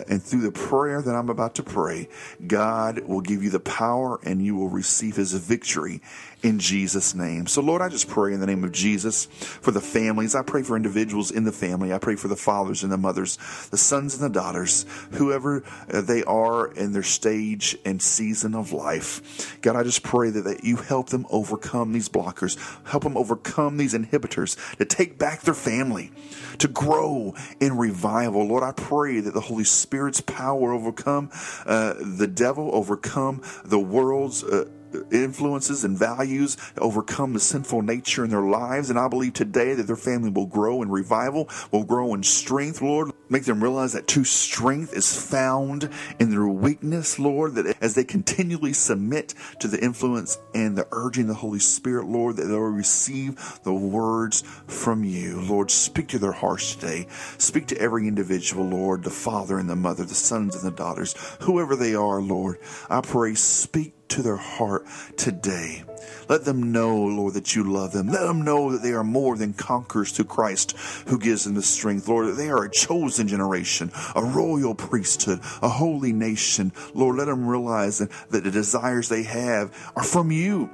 and 0.07 0.21
through 0.21 0.41
the 0.41 0.51
prayer 0.51 1.01
that 1.01 1.13
I'm 1.13 1.29
about 1.29 1.55
to 1.55 1.63
pray, 1.63 2.07
God 2.45 2.99
will 2.99 3.21
give 3.21 3.43
you 3.43 3.49
the 3.49 3.59
power 3.59 4.19
and 4.23 4.43
you 4.43 4.55
will 4.55 4.69
receive 4.69 5.15
his 5.15 5.33
victory 5.33 6.01
in 6.43 6.59
Jesus' 6.59 7.13
name. 7.13 7.45
So, 7.45 7.61
Lord, 7.61 7.81
I 7.81 7.89
just 7.89 8.07
pray 8.07 8.33
in 8.33 8.39
the 8.39 8.47
name 8.47 8.63
of 8.63 8.71
Jesus 8.71 9.25
for 9.25 9.71
the 9.71 9.81
families. 9.81 10.33
I 10.33 10.41
pray 10.41 10.63
for 10.63 10.75
individuals 10.75 11.29
in 11.29 11.43
the 11.43 11.51
family. 11.51 11.93
I 11.93 11.99
pray 11.99 12.15
for 12.15 12.27
the 12.27 12.35
fathers 12.35 12.83
and 12.83 12.91
the 12.91 12.97
mothers, 12.97 13.37
the 13.69 13.77
sons 13.77 14.15
and 14.15 14.23
the 14.23 14.33
daughters, 14.33 14.85
whoever 15.11 15.63
they 15.87 16.23
are 16.23 16.71
in 16.71 16.93
their 16.93 17.03
stage 17.03 17.77
and 17.85 18.01
season 18.01 18.55
of 18.55 18.71
life. 18.71 19.59
God, 19.61 19.75
I 19.75 19.83
just 19.83 20.03
pray 20.03 20.29
that, 20.31 20.43
that 20.43 20.63
you 20.63 20.77
help 20.77 21.09
them 21.09 21.27
overcome 21.29 21.93
these 21.93 22.09
blockers, 22.09 22.57
help 22.87 23.03
them 23.03 23.17
overcome 23.17 23.77
these 23.77 23.93
inhibitors, 23.93 24.57
to 24.77 24.85
take 24.85 25.17
back 25.17 25.41
their 25.41 25.53
family, 25.53 26.11
to 26.57 26.67
grow 26.67 27.35
in 27.59 27.77
revival. 27.77 28.47
Lord, 28.47 28.63
I 28.63 28.71
pray 28.71 29.19
that 29.19 29.33
the 29.33 29.41
Holy 29.41 29.63
Spirit's 29.81 30.21
power 30.21 30.73
overcome 30.73 31.29
uh, 31.65 31.95
the 31.99 32.27
devil, 32.27 32.69
overcome 32.73 33.41
the 33.65 33.79
world's. 33.79 34.43
Uh, 34.43 34.65
influences 35.11 35.83
and 35.83 35.97
values 35.97 36.57
overcome 36.77 37.33
the 37.33 37.39
sinful 37.39 37.81
nature 37.81 38.23
in 38.23 38.29
their 38.29 38.41
lives. 38.41 38.89
And 38.89 38.99
I 38.99 39.07
believe 39.07 39.33
today 39.33 39.73
that 39.73 39.87
their 39.87 39.95
family 39.95 40.29
will 40.29 40.45
grow 40.45 40.81
in 40.81 40.89
revival, 40.89 41.49
will 41.71 41.83
grow 41.83 42.13
in 42.13 42.23
strength, 42.23 42.81
Lord. 42.81 43.11
Make 43.29 43.45
them 43.45 43.63
realize 43.63 43.93
that 43.93 44.07
true 44.07 44.25
strength 44.25 44.93
is 44.93 45.29
found 45.29 45.89
in 46.19 46.31
their 46.31 46.47
weakness, 46.47 47.17
Lord, 47.17 47.55
that 47.55 47.77
as 47.81 47.95
they 47.95 48.03
continually 48.03 48.73
submit 48.73 49.33
to 49.59 49.67
the 49.67 49.81
influence 49.81 50.37
and 50.53 50.77
the 50.77 50.87
urging 50.91 51.23
of 51.23 51.29
the 51.29 51.33
Holy 51.35 51.59
Spirit, 51.59 52.07
Lord, 52.07 52.35
that 52.35 52.45
they'll 52.45 52.59
receive 52.59 53.59
the 53.63 53.73
words 53.73 54.41
from 54.67 55.03
you. 55.03 55.39
Lord, 55.41 55.71
speak 55.71 56.09
to 56.09 56.19
their 56.19 56.33
hearts 56.33 56.75
today. 56.75 57.07
Speak 57.37 57.67
to 57.67 57.77
every 57.77 58.07
individual, 58.07 58.65
Lord, 58.65 59.03
the 59.03 59.09
father 59.09 59.59
and 59.59 59.69
the 59.69 59.75
mother, 59.75 60.03
the 60.03 60.13
sons 60.13 60.55
and 60.55 60.65
the 60.65 60.75
daughters, 60.75 61.15
whoever 61.41 61.75
they 61.75 61.95
are, 61.95 62.21
Lord. 62.21 62.57
I 62.89 63.01
pray, 63.01 63.35
speak 63.35 63.93
to 64.11 64.21
their 64.21 64.35
heart 64.35 64.85
today. 65.15 65.85
Let 66.29 66.45
them 66.45 66.71
know, 66.71 66.97
Lord, 66.97 67.33
that 67.35 67.55
you 67.55 67.63
love 67.63 67.91
them. 67.91 68.07
Let 68.07 68.21
them 68.21 68.43
know 68.43 68.71
that 68.71 68.81
they 68.81 68.93
are 68.93 69.03
more 69.03 69.37
than 69.37 69.53
conquerors 69.53 70.11
through 70.11 70.25
Christ 70.25 70.77
who 71.07 71.19
gives 71.19 71.45
them 71.45 71.55
the 71.55 71.61
strength. 71.61 72.07
Lord, 72.07 72.27
that 72.27 72.37
they 72.37 72.49
are 72.49 72.63
a 72.63 72.71
chosen 72.71 73.27
generation, 73.27 73.91
a 74.15 74.23
royal 74.23 74.75
priesthood, 74.75 75.39
a 75.61 75.69
holy 75.69 76.13
nation. 76.13 76.71
Lord, 76.93 77.17
let 77.17 77.25
them 77.25 77.47
realize 77.47 77.99
that, 77.99 78.11
that 78.29 78.43
the 78.43 78.51
desires 78.51 79.09
they 79.09 79.23
have 79.23 79.91
are 79.95 80.03
from 80.03 80.31
you. 80.31 80.69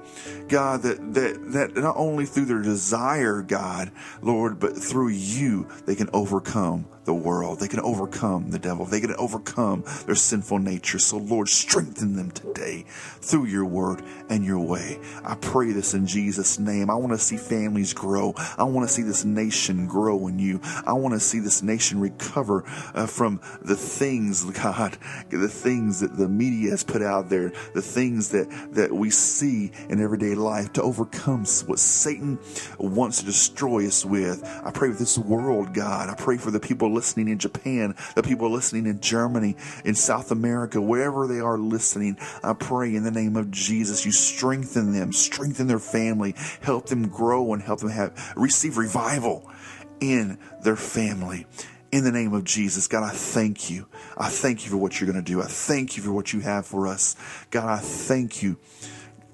God, 0.48 0.84
that, 0.84 1.14
that, 1.14 1.52
that 1.54 1.76
not 1.76 1.96
only 1.98 2.26
through 2.26 2.46
their 2.46 2.62
desire, 2.62 3.42
God, 3.42 3.92
Lord, 4.22 4.60
but 4.60 4.78
through 4.78 5.10
you, 5.10 5.68
they 5.86 5.96
can 5.96 6.10
overcome 6.14 6.86
the 7.08 7.14
world. 7.14 7.60
They 7.60 7.70
can 7.70 7.80
overcome 7.80 8.52
the 8.52 8.60
devil. 8.60 8.86
They 8.86 9.00
can 9.00 9.16
overcome 9.16 9.84
their 10.06 10.14
sinful 10.14 10.60
nature. 10.60 11.00
So, 11.00 11.18
Lord, 11.18 11.50
strengthen 11.50 12.16
them 12.16 12.30
today 12.30 12.86
through 12.88 13.46
your 13.46 13.66
word 13.66 14.04
and 14.30 14.46
your 14.46 14.60
way. 14.60 15.00
I 15.24 15.36
pray 15.36 15.72
this 15.72 15.94
in 15.94 16.08
Jesus' 16.08 16.60
name. 16.60 16.90
I 16.90 16.96
want 16.96 17.14
to 17.14 17.20
see 17.20 17.38
families 17.38 17.94
grow. 17.94 18.34
I 18.58 18.64
want 18.64 18.88
to 18.88 18.94
see 18.94 19.04
this 19.04 19.26
nation 19.26 19.88
grow 19.88 20.28
in 20.28 20.40
you. 20.40 20.60
I 20.86 20.94
want 20.94 21.14
to 21.14 21.20
see 21.20 21.40
this 21.40 21.62
nation 21.62 22.00
recover 22.00 22.64
uh, 22.94 23.08
from 23.08 23.42
the 23.62 23.76
things, 23.76 24.44
God, 24.64 24.98
the 25.30 25.50
things 25.50 26.00
that 26.00 26.18
the 26.18 26.28
media 26.28 26.72
has 26.72 26.84
put 26.84 27.02
out 27.02 27.30
there, 27.30 27.52
the 27.74 27.82
things 27.82 28.30
that, 28.30 28.50
that 28.74 28.94
we 28.94 29.10
see 29.10 29.72
in 29.90 30.02
everyday 30.02 30.36
life 30.36 30.74
to 30.74 30.82
overcome 30.82 31.38
what 31.66 31.80
Satan 31.80 32.40
wants 32.80 33.20
to 33.20 33.26
destroy 33.26 33.86
us 33.86 34.06
with. 34.06 34.44
I 34.64 34.72
pray 34.72 34.92
for 34.92 34.98
this 34.98 35.18
world, 35.18 35.74
God. 35.74 36.10
I 36.10 36.16
pray 36.16 36.38
for 36.38 36.52
the 36.52 36.60
people 36.60 36.92
listening 36.92 37.28
in 37.28 37.38
Japan, 37.38 37.96
the 38.16 38.24
people 38.24 38.50
listening 38.50 38.88
in 38.88 39.00
Germany, 39.00 39.56
in 39.86 39.94
South 39.94 40.32
America, 40.32 40.82
wherever 40.82 41.28
they 41.28 41.40
are 41.40 41.58
listening. 41.58 42.18
I 42.44 42.54
pray 42.54 42.96
in 42.96 43.04
the 43.04 43.12
name 43.12 43.36
of 43.36 43.52
Jesus, 43.52 44.06
you 44.06 44.12
strengthen 44.12 44.94
them, 44.94 45.07
strengthen 45.12 45.68
their 45.68 45.80
family, 45.80 46.36
help 46.62 46.88
them 46.88 47.08
grow 47.08 47.54
and 47.54 47.62
help 47.62 47.80
them 47.80 47.90
have 47.90 48.34
receive 48.36 48.78
revival 48.78 49.50
in 50.00 50.38
their 50.62 50.76
family. 50.76 51.46
In 51.92 52.04
the 52.04 52.12
name 52.12 52.34
of 52.34 52.44
Jesus, 52.44 52.88
God, 52.88 53.04
I 53.04 53.12
thank 53.12 53.70
you. 53.70 53.88
I 54.18 54.30
thank 54.30 54.66
you 54.66 54.72
for 54.72 54.78
what 54.78 55.00
you're 55.00 55.10
going 55.10 55.24
to 55.24 55.32
do. 55.32 55.42
I 55.42 55.46
thank 55.46 55.96
you 55.96 56.04
for 56.04 56.12
what 56.12 56.34
you 56.34 56.42
have 56.42 56.66
for 56.66 56.86
us. 56.88 57.16
God, 57.50 57.70
I 57.70 57.78
thank 57.78 58.44
you 58.44 58.58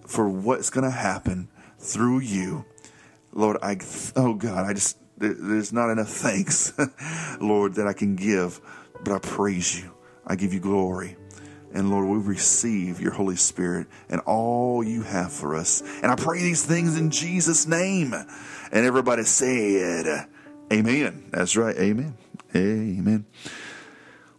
for 0.05 0.29
what's 0.29 0.69
going 0.69 0.83
to 0.83 0.91
happen 0.91 1.49
through 1.79 2.19
you. 2.19 2.65
Lord, 3.31 3.57
I, 3.63 3.77
oh 4.15 4.35
God, 4.35 4.65
I 4.65 4.73
just, 4.73 4.97
there's 5.17 5.73
not 5.73 5.89
enough 5.89 6.09
thanks, 6.09 6.73
Lord, 7.41 7.75
that 7.75 7.87
I 7.87 7.93
can 7.93 8.15
give, 8.15 8.61
but 9.03 9.13
I 9.13 9.19
praise 9.19 9.81
you. 9.81 9.91
I 10.25 10.35
give 10.35 10.53
you 10.53 10.59
glory. 10.59 11.17
And 11.73 11.89
Lord, 11.89 12.07
we 12.07 12.17
receive 12.17 13.01
your 13.01 13.11
Holy 13.11 13.35
Spirit 13.35 13.87
and 14.09 14.21
all 14.21 14.83
you 14.83 15.01
have 15.01 15.31
for 15.33 15.55
us. 15.55 15.81
And 16.01 16.11
I 16.11 16.15
pray 16.15 16.39
these 16.39 16.63
things 16.63 16.97
in 16.97 17.09
Jesus' 17.09 17.67
name. 17.67 18.13
And 18.13 18.85
everybody 18.85 19.23
said, 19.23 20.27
Amen. 20.71 21.25
That's 21.31 21.57
right. 21.57 21.75
Amen. 21.75 22.15
Amen. 22.55 23.25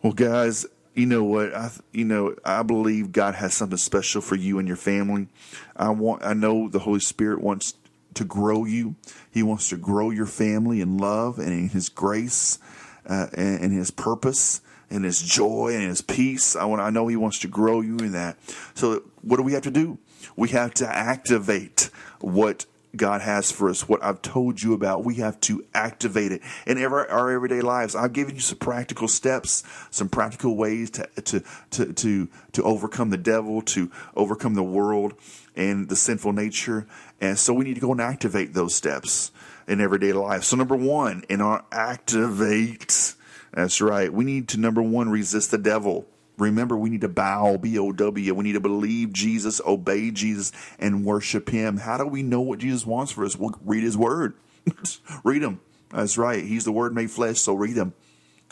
Well, 0.02 0.12
guys, 0.12 0.66
you 0.94 1.06
know 1.06 1.24
what? 1.24 1.54
I 1.54 1.70
you 1.92 2.04
know 2.04 2.36
I 2.44 2.62
believe 2.62 3.10
God 3.10 3.34
has 3.34 3.54
something 3.54 3.78
special 3.78 4.20
for 4.20 4.36
you 4.36 4.58
and 4.58 4.68
your 4.68 4.76
family. 4.76 5.28
I 5.76 5.90
want. 5.90 6.24
I 6.24 6.34
know 6.34 6.68
the 6.68 6.78
Holy 6.78 7.00
Spirit 7.00 7.40
wants 7.40 7.74
to 8.14 8.24
grow 8.24 8.64
you. 8.64 8.94
He 9.32 9.42
wants 9.42 9.70
to 9.70 9.76
grow 9.76 10.10
your 10.10 10.26
family 10.26 10.80
in 10.80 10.98
love 10.98 11.38
and 11.38 11.48
in 11.48 11.68
His 11.68 11.88
grace 11.88 12.58
uh, 13.06 13.28
and, 13.34 13.64
and 13.64 13.72
His 13.72 13.90
purpose 13.90 14.60
and 14.90 15.04
His 15.04 15.22
joy 15.22 15.72
and 15.74 15.88
His 15.88 16.02
peace. 16.02 16.56
I 16.56 16.64
want. 16.64 16.82
I 16.82 16.90
know 16.90 17.06
He 17.06 17.16
wants 17.16 17.38
to 17.40 17.48
grow 17.48 17.80
you 17.80 17.96
in 17.98 18.12
that. 18.12 18.36
So 18.74 19.02
what 19.22 19.36
do 19.36 19.42
we 19.42 19.52
have 19.52 19.62
to 19.62 19.70
do? 19.70 19.98
We 20.36 20.48
have 20.50 20.74
to 20.74 20.88
activate 20.88 21.90
what 22.20 22.66
God 22.96 23.20
has 23.22 23.50
for 23.50 23.68
us, 23.68 23.88
what 23.88 24.02
I've 24.02 24.22
told 24.22 24.62
you 24.62 24.72
about, 24.72 25.04
we 25.04 25.16
have 25.16 25.40
to 25.42 25.64
activate 25.74 26.32
it 26.32 26.42
in 26.66 26.78
ever, 26.78 27.10
our 27.10 27.30
everyday 27.30 27.60
lives. 27.60 27.94
I've 27.94 28.12
given 28.12 28.34
you 28.34 28.40
some 28.40 28.58
practical 28.58 29.08
steps, 29.08 29.62
some 29.90 30.08
practical 30.08 30.56
ways 30.56 30.90
to, 30.90 31.08
to, 31.24 31.42
to, 31.70 31.92
to, 31.92 32.28
to 32.52 32.62
overcome 32.62 33.10
the 33.10 33.16
devil, 33.16 33.62
to 33.62 33.90
overcome 34.14 34.54
the 34.54 34.62
world 34.62 35.14
and 35.56 35.88
the 35.88 35.96
sinful 35.96 36.32
nature. 36.32 36.86
And 37.20 37.38
so 37.38 37.52
we 37.52 37.64
need 37.64 37.74
to 37.74 37.80
go 37.80 37.92
and 37.92 38.00
activate 38.00 38.54
those 38.54 38.74
steps 38.74 39.30
in 39.66 39.80
everyday 39.80 40.12
life. 40.12 40.44
So 40.44 40.56
number 40.56 40.76
one, 40.76 41.24
in 41.28 41.40
our 41.40 41.64
activate, 41.72 43.14
that's 43.52 43.80
right. 43.80 44.12
We 44.12 44.24
need 44.24 44.48
to 44.48 44.58
number 44.58 44.82
one, 44.82 45.08
resist 45.08 45.50
the 45.50 45.58
devil. 45.58 46.06
Remember, 46.36 46.76
we 46.76 46.90
need 46.90 47.02
to 47.02 47.08
bow, 47.08 47.56
B 47.56 47.78
O 47.78 47.92
W. 47.92 48.34
We 48.34 48.44
need 48.44 48.54
to 48.54 48.60
believe 48.60 49.12
Jesus, 49.12 49.60
obey 49.64 50.10
Jesus, 50.10 50.52
and 50.78 51.04
worship 51.04 51.48
Him. 51.48 51.76
How 51.76 51.96
do 51.96 52.06
we 52.06 52.22
know 52.22 52.40
what 52.40 52.58
Jesus 52.58 52.84
wants 52.84 53.12
for 53.12 53.24
us? 53.24 53.36
Well, 53.36 53.58
read 53.64 53.84
His 53.84 53.96
Word. 53.96 54.34
read 55.24 55.42
Him. 55.42 55.60
That's 55.90 56.18
right. 56.18 56.44
He's 56.44 56.64
the 56.64 56.72
Word 56.72 56.92
made 56.92 57.10
flesh, 57.10 57.38
so 57.38 57.54
read 57.54 57.76
Him. 57.76 57.94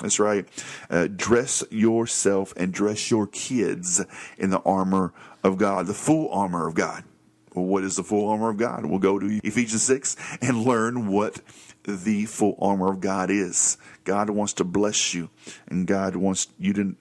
That's 0.01 0.21
right. 0.21 0.47
Uh, 0.89 1.09
dress 1.09 1.65
yourself 1.71 2.55
and 2.57 2.73
dress 2.73 3.11
your 3.11 3.27
kids 3.27 4.05
in 4.39 4.51
the 4.51 4.61
armor 4.61 5.13
of 5.43 5.59
God, 5.59 5.87
the 5.87 5.95
full 5.95 6.31
armor 6.33 6.69
of 6.69 6.75
God. 6.75 7.05
What 7.55 7.85
is 7.85 7.97
the 7.97 8.03
full 8.03 8.29
armor 8.29 8.51
of 8.51 8.57
God? 8.57 8.87
We'll 8.87 8.99
go 8.99 9.19
to 9.19 9.41
Ephesians 9.45 9.83
6 9.83 10.17
and 10.41 10.65
learn 10.65 11.09
what 11.09 11.41
the 11.85 12.27
full 12.27 12.57
armor 12.61 12.91
of 12.93 13.01
God 13.01 13.31
is. 13.31 13.77
God 14.05 14.31
wants 14.31 14.53
to 14.55 14.65
bless 14.65 15.15
you, 15.15 15.31
and 15.69 15.87
God 15.87 16.17
wants 16.17 16.49
you 16.59 16.73
to, 16.75 16.97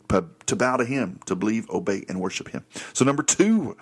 to 0.47 0.55
bow 0.55 0.77
to 0.77 0.85
Him, 0.85 1.19
to 1.25 1.35
believe, 1.35 1.69
obey, 1.69 2.03
and 2.07 2.19
worship 2.19 2.49
Him. 2.49 2.65
So, 2.93 3.05
number 3.05 3.23
two, 3.23 3.77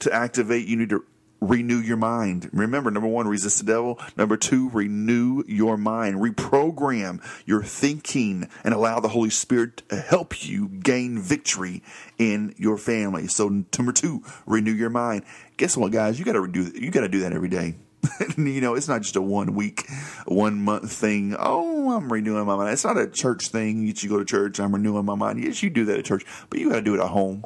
to 0.00 0.12
activate, 0.12 0.66
you 0.66 0.76
need 0.76 0.90
to 0.90 1.04
renew 1.40 1.78
your 1.78 1.96
mind. 1.96 2.50
Remember, 2.52 2.90
number 2.90 3.08
one, 3.08 3.28
resist 3.28 3.58
the 3.58 3.72
devil. 3.72 3.98
Number 4.16 4.36
two, 4.36 4.70
renew 4.70 5.42
your 5.46 5.76
mind. 5.76 6.16
Reprogram 6.16 7.22
your 7.46 7.62
thinking 7.62 8.48
and 8.64 8.74
allow 8.74 9.00
the 9.00 9.08
Holy 9.08 9.30
Spirit 9.30 9.82
to 9.88 10.00
help 10.00 10.44
you 10.44 10.68
gain 10.68 11.18
victory 11.18 11.82
in 12.18 12.54
your 12.56 12.76
family. 12.76 13.26
So, 13.28 13.48
number 13.48 13.92
two, 13.92 14.22
renew 14.46 14.72
your 14.72 14.90
mind. 14.90 15.24
Guess 15.56 15.76
what, 15.76 15.92
guys? 15.92 16.18
You 16.18 16.24
got 16.24 16.32
to 16.32 16.46
do 16.46 16.72
you 16.74 16.90
got 16.90 17.00
to 17.02 17.08
do 17.08 17.20
that 17.20 17.32
every 17.32 17.48
day. 17.48 17.76
you 18.38 18.60
know, 18.60 18.74
it's 18.74 18.88
not 18.88 19.02
just 19.02 19.16
a 19.16 19.22
one 19.22 19.54
week, 19.54 19.88
one 20.26 20.62
month 20.62 20.90
thing. 20.92 21.34
Oh, 21.38 21.90
I'm 21.92 22.12
renewing 22.12 22.46
my 22.46 22.56
mind. 22.56 22.72
It's 22.72 22.84
not 22.84 22.96
a 22.96 23.08
church 23.08 23.48
thing. 23.48 23.86
You 23.86 24.08
go 24.08 24.18
to 24.18 24.24
church. 24.24 24.60
I'm 24.60 24.72
renewing 24.72 25.04
my 25.04 25.16
mind. 25.16 25.42
Yes, 25.42 25.62
you 25.62 25.70
do 25.70 25.84
that 25.86 25.98
at 25.98 26.04
church, 26.04 26.24
but 26.48 26.60
you 26.60 26.68
got 26.70 26.76
to 26.76 26.82
do 26.82 26.94
it 26.94 27.00
at 27.00 27.08
home 27.08 27.44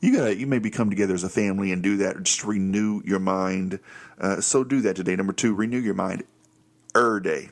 you 0.00 0.16
gotta 0.16 0.36
you 0.36 0.46
maybe 0.46 0.70
come 0.70 0.90
together 0.90 1.14
as 1.14 1.24
a 1.24 1.28
family 1.28 1.72
and 1.72 1.82
do 1.82 1.98
that 1.98 2.22
just 2.22 2.44
renew 2.44 3.02
your 3.04 3.18
mind. 3.18 3.80
Uh, 4.18 4.40
so 4.40 4.64
do 4.64 4.80
that 4.82 4.96
today. 4.96 5.16
Number 5.16 5.32
two 5.32 5.54
renew 5.54 5.78
your 5.78 5.94
mind 5.94 6.24
er 6.96 7.20
day. 7.20 7.50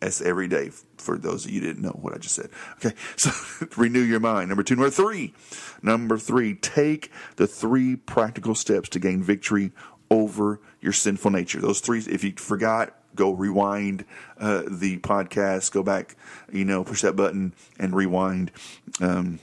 That's 0.00 0.20
every 0.20 0.48
day 0.48 0.70
for 0.98 1.18
those 1.18 1.44
of 1.44 1.50
you 1.50 1.60
didn't 1.60 1.82
know 1.82 1.98
what 2.00 2.14
i 2.14 2.18
just 2.18 2.34
said. 2.34 2.50
Okay 2.76 2.94
so 3.16 3.30
renew 3.76 4.00
your 4.00 4.20
mind. 4.20 4.48
Number 4.48 4.62
two 4.62 4.76
number 4.76 4.90
three. 4.90 5.34
Number 5.82 6.18
three 6.18 6.54
take 6.54 7.10
the 7.36 7.46
three 7.46 7.96
practical 7.96 8.54
steps 8.54 8.88
to 8.90 8.98
gain 8.98 9.22
victory 9.22 9.72
over 10.10 10.60
your 10.80 10.92
sinful 10.92 11.30
nature. 11.30 11.60
Those 11.60 11.80
three 11.80 12.00
if 12.00 12.22
you 12.22 12.32
forgot 12.32 12.94
go 13.14 13.32
rewind 13.32 14.04
uh, 14.38 14.62
the 14.68 14.98
podcast. 14.98 15.72
Go 15.72 15.82
back 15.82 16.16
you 16.52 16.64
know 16.64 16.84
push 16.84 17.02
that 17.02 17.16
button 17.16 17.54
and 17.78 17.94
rewind. 17.94 18.52
Um, 19.00 19.40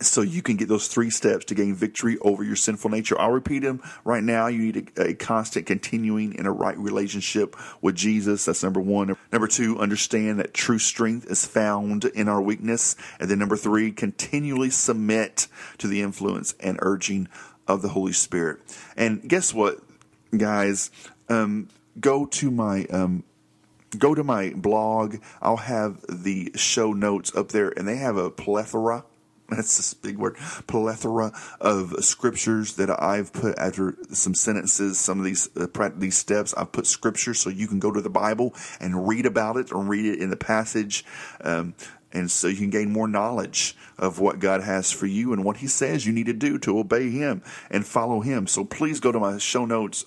so 0.00 0.20
you 0.20 0.42
can 0.42 0.56
get 0.56 0.68
those 0.68 0.88
three 0.88 1.08
steps 1.08 1.46
to 1.46 1.54
gain 1.54 1.74
victory 1.74 2.18
over 2.20 2.44
your 2.44 2.56
sinful 2.56 2.90
nature. 2.90 3.18
I'll 3.18 3.32
repeat 3.32 3.60
them 3.60 3.82
right 4.04 4.22
now. 4.22 4.46
You 4.46 4.58
need 4.58 4.92
a, 4.96 5.08
a, 5.08 5.14
constant 5.14 5.66
continuing 5.66 6.34
in 6.34 6.44
a 6.44 6.52
right 6.52 6.76
relationship 6.76 7.56
with 7.80 7.94
Jesus. 7.94 8.44
That's 8.44 8.62
number 8.62 8.80
one. 8.80 9.16
Number 9.32 9.46
two, 9.46 9.78
understand 9.78 10.38
that 10.38 10.52
true 10.52 10.78
strength 10.78 11.26
is 11.30 11.46
found 11.46 12.04
in 12.04 12.28
our 12.28 12.42
weakness. 12.42 12.94
And 13.18 13.30
then 13.30 13.38
number 13.38 13.56
three, 13.56 13.90
continually 13.90 14.70
submit 14.70 15.48
to 15.78 15.88
the 15.88 16.02
influence 16.02 16.54
and 16.60 16.78
urging 16.82 17.28
of 17.66 17.80
the 17.80 17.88
Holy 17.88 18.12
Spirit. 18.12 18.60
And 18.96 19.26
guess 19.26 19.54
what, 19.54 19.78
guys? 20.36 20.90
Um, 21.28 21.68
go 21.98 22.26
to 22.26 22.50
my 22.50 22.84
um, 22.86 23.24
go 23.98 24.14
to 24.14 24.22
my 24.22 24.50
blog. 24.50 25.16
I'll 25.40 25.56
have 25.56 26.02
the 26.08 26.52
show 26.54 26.92
notes 26.92 27.34
up 27.34 27.48
there, 27.48 27.70
and 27.70 27.88
they 27.88 27.96
have 27.96 28.16
a 28.16 28.30
plethora 28.30 29.04
that's 29.50 29.76
this 29.76 29.94
big 29.94 30.18
word, 30.18 30.36
plethora 30.66 31.32
of 31.60 31.94
scriptures 32.04 32.74
that 32.74 32.90
I've 33.02 33.32
put 33.32 33.58
after 33.58 33.96
some 34.10 34.34
sentences, 34.34 34.98
some 34.98 35.18
of 35.18 35.24
these 35.24 35.48
uh, 35.56 35.90
these 35.96 36.16
steps. 36.16 36.52
I've 36.54 36.72
put 36.72 36.86
scripture 36.86 37.34
so 37.34 37.50
you 37.50 37.68
can 37.68 37.78
go 37.78 37.92
to 37.92 38.00
the 38.00 38.10
Bible 38.10 38.54
and 38.80 39.06
read 39.06 39.24
about 39.24 39.56
it 39.56 39.72
or 39.72 39.82
read 39.82 40.04
it 40.04 40.20
in 40.20 40.30
the 40.30 40.36
passage. 40.36 41.04
Um, 41.40 41.74
and 42.12 42.30
so 42.30 42.48
you 42.48 42.56
can 42.56 42.70
gain 42.70 42.92
more 42.92 43.06
knowledge 43.06 43.76
of 43.98 44.20
what 44.20 44.38
God 44.38 44.62
has 44.62 44.90
for 44.90 45.06
you 45.06 45.32
and 45.32 45.44
what 45.44 45.58
He 45.58 45.66
says 45.66 46.06
you 46.06 46.12
need 46.12 46.26
to 46.26 46.32
do 46.32 46.58
to 46.58 46.78
obey 46.78 47.10
Him 47.10 47.42
and 47.70 47.86
follow 47.86 48.20
Him. 48.20 48.46
So 48.46 48.64
please 48.64 49.00
go 49.00 49.12
to 49.12 49.20
my 49.20 49.38
show 49.38 49.64
notes 49.64 50.06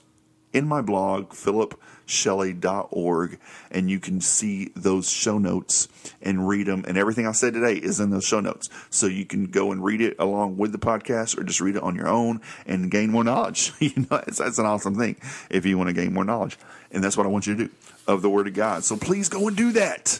in 0.51 0.67
my 0.67 0.81
blog, 0.81 1.29
philipshelley.org, 1.29 3.39
and 3.71 3.89
you 3.89 3.99
can 3.99 4.19
see 4.21 4.71
those 4.75 5.09
show 5.09 5.37
notes 5.37 5.87
and 6.21 6.47
read 6.47 6.67
them. 6.67 6.85
And 6.87 6.97
everything 6.97 7.27
I 7.27 7.33
said 7.33 7.53
today 7.53 7.75
is 7.75 7.99
in 7.99 8.09
those 8.09 8.25
show 8.25 8.39
notes. 8.39 8.69
So 8.89 9.05
you 9.07 9.25
can 9.25 9.47
go 9.47 9.71
and 9.71 9.83
read 9.83 10.01
it 10.01 10.15
along 10.19 10.57
with 10.57 10.71
the 10.71 10.79
podcast 10.79 11.37
or 11.37 11.43
just 11.43 11.61
read 11.61 11.75
it 11.75 11.83
on 11.83 11.95
your 11.95 12.07
own 12.07 12.41
and 12.65 12.89
gain 12.89 13.11
more 13.11 13.23
knowledge. 13.23 13.73
you 13.79 13.91
know, 13.95 14.21
that's 14.25 14.59
an 14.59 14.65
awesome 14.65 14.95
thing 14.95 15.17
if 15.49 15.65
you 15.65 15.77
want 15.77 15.89
to 15.89 15.93
gain 15.93 16.13
more 16.13 16.25
knowledge. 16.25 16.57
And 16.91 17.03
that's 17.03 17.15
what 17.15 17.27
I 17.27 17.29
want 17.29 17.45
you 17.45 17.55
to 17.55 17.65
do 17.65 17.69
of 18.07 18.23
the 18.23 18.29
Word 18.29 18.47
of 18.47 18.53
God. 18.53 18.83
So 18.83 18.97
please 18.97 19.29
go 19.29 19.47
and 19.47 19.55
do 19.55 19.71
that. 19.73 20.19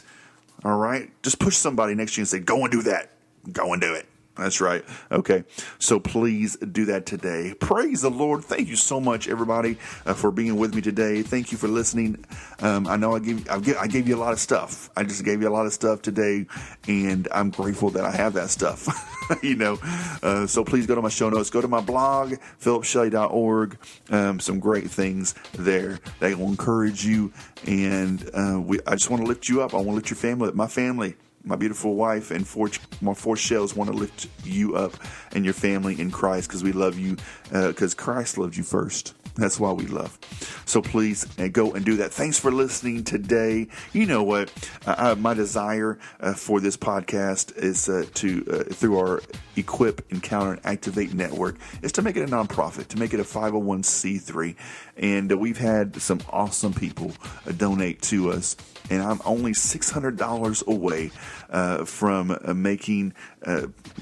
All 0.64 0.76
right? 0.76 1.10
Just 1.22 1.40
push 1.40 1.56
somebody 1.56 1.94
next 1.94 2.14
to 2.14 2.20
you 2.20 2.22
and 2.22 2.28
say, 2.28 2.38
go 2.38 2.62
and 2.62 2.70
do 2.70 2.82
that. 2.82 3.10
Go 3.50 3.72
and 3.72 3.80
do 3.80 3.94
it. 3.94 4.06
That's 4.40 4.60
right. 4.62 4.82
Okay. 5.12 5.44
So 5.78 6.00
please 6.00 6.56
do 6.56 6.86
that 6.86 7.04
today. 7.04 7.54
Praise 7.60 8.00
the 8.00 8.10
Lord. 8.10 8.42
Thank 8.42 8.68
you 8.68 8.76
so 8.76 8.98
much, 8.98 9.28
everybody, 9.28 9.76
uh, 10.06 10.14
for 10.14 10.30
being 10.30 10.56
with 10.56 10.74
me 10.74 10.80
today. 10.80 11.22
Thank 11.22 11.52
you 11.52 11.58
for 11.58 11.68
listening. 11.68 12.24
Um, 12.60 12.86
I 12.86 12.96
know 12.96 13.14
I 13.14 13.18
gave, 13.18 13.48
I 13.50 13.58
gave 13.58 13.76
I 13.76 13.86
gave 13.86 14.08
you 14.08 14.16
a 14.16 14.18
lot 14.18 14.32
of 14.32 14.40
stuff. 14.40 14.88
I 14.96 15.04
just 15.04 15.26
gave 15.26 15.42
you 15.42 15.48
a 15.48 15.52
lot 15.52 15.66
of 15.66 15.74
stuff 15.74 16.00
today, 16.00 16.46
and 16.88 17.28
I'm 17.32 17.50
grateful 17.50 17.90
that 17.90 18.04
I 18.06 18.12
have 18.12 18.32
that 18.34 18.48
stuff. 18.48 18.88
you 19.42 19.56
know. 19.56 19.78
Uh, 20.22 20.46
so 20.46 20.64
please 20.64 20.86
go 20.86 20.94
to 20.94 21.02
my 21.02 21.10
show 21.10 21.28
notes. 21.28 21.50
Go 21.50 21.60
to 21.60 21.68
my 21.68 21.82
blog, 21.82 22.34
philipshelley.org. 22.62 23.78
Um, 24.08 24.40
some 24.40 24.58
great 24.58 24.90
things 24.90 25.34
there 25.52 26.00
that 26.20 26.38
will 26.38 26.48
encourage 26.48 27.04
you. 27.04 27.30
And 27.66 28.28
uh, 28.32 28.58
we, 28.58 28.80
I 28.86 28.92
just 28.92 29.10
want 29.10 29.22
to 29.22 29.28
lift 29.28 29.50
you 29.50 29.60
up. 29.60 29.74
I 29.74 29.76
want 29.76 29.88
to 29.88 29.94
lift 29.96 30.08
your 30.10 30.16
family, 30.16 30.50
my 30.52 30.66
family 30.66 31.16
my 31.44 31.56
beautiful 31.56 31.94
wife 31.94 32.30
and 32.30 32.46
four 32.46 32.70
my 33.00 33.14
four 33.14 33.36
shells 33.36 33.74
want 33.74 33.90
to 33.90 33.96
lift 33.96 34.28
you 34.44 34.76
up 34.76 34.92
and 35.32 35.44
your 35.44 35.54
family 35.54 35.98
in 36.00 36.10
Christ 36.10 36.48
because 36.48 36.62
we 36.62 36.72
love 36.72 36.98
you 36.98 37.16
because 37.50 37.94
uh, 37.94 37.96
Christ 37.96 38.38
loved 38.38 38.56
you 38.56 38.62
first. 38.62 39.14
That's 39.36 39.58
why 39.60 39.72
we 39.72 39.86
love. 39.86 40.18
So 40.66 40.82
please 40.82 41.26
uh, 41.38 41.48
go 41.48 41.72
and 41.72 41.84
do 41.84 41.96
that. 41.96 42.12
Thanks 42.12 42.38
for 42.38 42.50
listening 42.50 43.04
today. 43.04 43.68
You 43.92 44.06
know 44.06 44.22
what? 44.22 44.52
Uh, 44.86 45.14
my 45.18 45.34
desire 45.34 45.98
uh, 46.20 46.34
for 46.34 46.60
this 46.60 46.76
podcast 46.76 47.56
is 47.56 47.88
uh, 47.88 48.04
to, 48.14 48.44
uh, 48.50 48.64
through 48.74 48.98
our 48.98 49.22
Equip, 49.56 50.12
Encounter, 50.12 50.52
and 50.52 50.66
Activate 50.66 51.14
network, 51.14 51.56
is 51.82 51.92
to 51.92 52.02
make 52.02 52.16
it 52.16 52.22
a 52.22 52.26
nonprofit, 52.32 52.88
to 52.88 52.98
make 52.98 53.14
it 53.14 53.20
a 53.20 53.24
501c3. 53.24 54.56
And 55.00 55.32
uh, 55.32 55.36
we've 55.36 55.58
had 55.58 56.00
some 56.00 56.20
awesome 56.30 56.72
people 56.72 57.12
donate 57.56 58.00
to 58.02 58.30
us. 58.30 58.56
And 58.90 59.02
I'm 59.02 59.20
only 59.24 59.52
$600 59.52 60.66
away 60.66 61.10
from 61.86 62.36
making, 62.60 63.14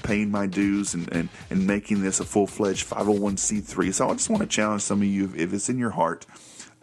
paying 0.02 0.30
my 0.30 0.46
dues 0.46 0.94
and, 0.94 1.12
and, 1.12 1.28
and 1.50 1.66
making 1.66 2.00
this 2.02 2.20
a 2.20 2.24
full 2.24 2.46
fledged 2.46 2.88
501c3. 2.88 3.92
So 3.92 4.08
I 4.08 4.12
just 4.12 4.30
want 4.30 4.40
to 4.42 4.48
challenge 4.48 4.80
some 4.80 5.02
of 5.02 5.06
you 5.06 5.18
you, 5.18 5.32
if 5.36 5.52
it's 5.52 5.68
in 5.68 5.78
your 5.78 5.90
heart, 5.90 6.24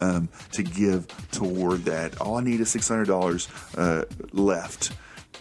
um, 0.02 0.30
to 0.52 0.62
give 0.62 1.08
toward 1.32 1.86
that. 1.86 2.20
All 2.20 2.38
I 2.38 2.44
need 2.44 2.60
is 2.60 2.70
six 2.70 2.88
hundred 2.88 3.08
dollars 3.08 3.48
uh, 3.78 4.04
left 4.34 4.92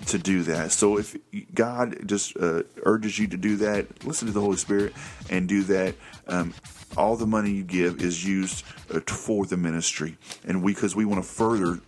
to 0.06 0.18
do 0.18 0.42
that. 0.44 0.72
So 0.72 0.98
if 0.98 1.16
God 1.52 2.06
just 2.06 2.36
uh, 2.36 2.62
urges 2.82 3.18
you 3.18 3.26
to 3.28 3.36
do 3.36 3.56
that, 3.56 4.04
listen 4.04 4.26
to 4.26 4.32
the 4.32 4.40
Holy 4.40 4.56
Spirit 4.56 4.92
and 5.28 5.48
do 5.48 5.62
that. 5.64 5.94
Um, 6.26 6.54
all 6.96 7.16
the 7.16 7.26
money 7.26 7.50
you 7.50 7.64
give 7.64 8.00
is 8.00 8.24
used 8.24 8.64
uh, 8.92 9.00
for 9.00 9.46
the 9.46 9.56
ministry, 9.56 10.16
and 10.46 10.62
we 10.62 10.74
because 10.74 10.94
we 10.94 11.04
want 11.04 11.22
to 11.22 11.28
further 11.28 11.80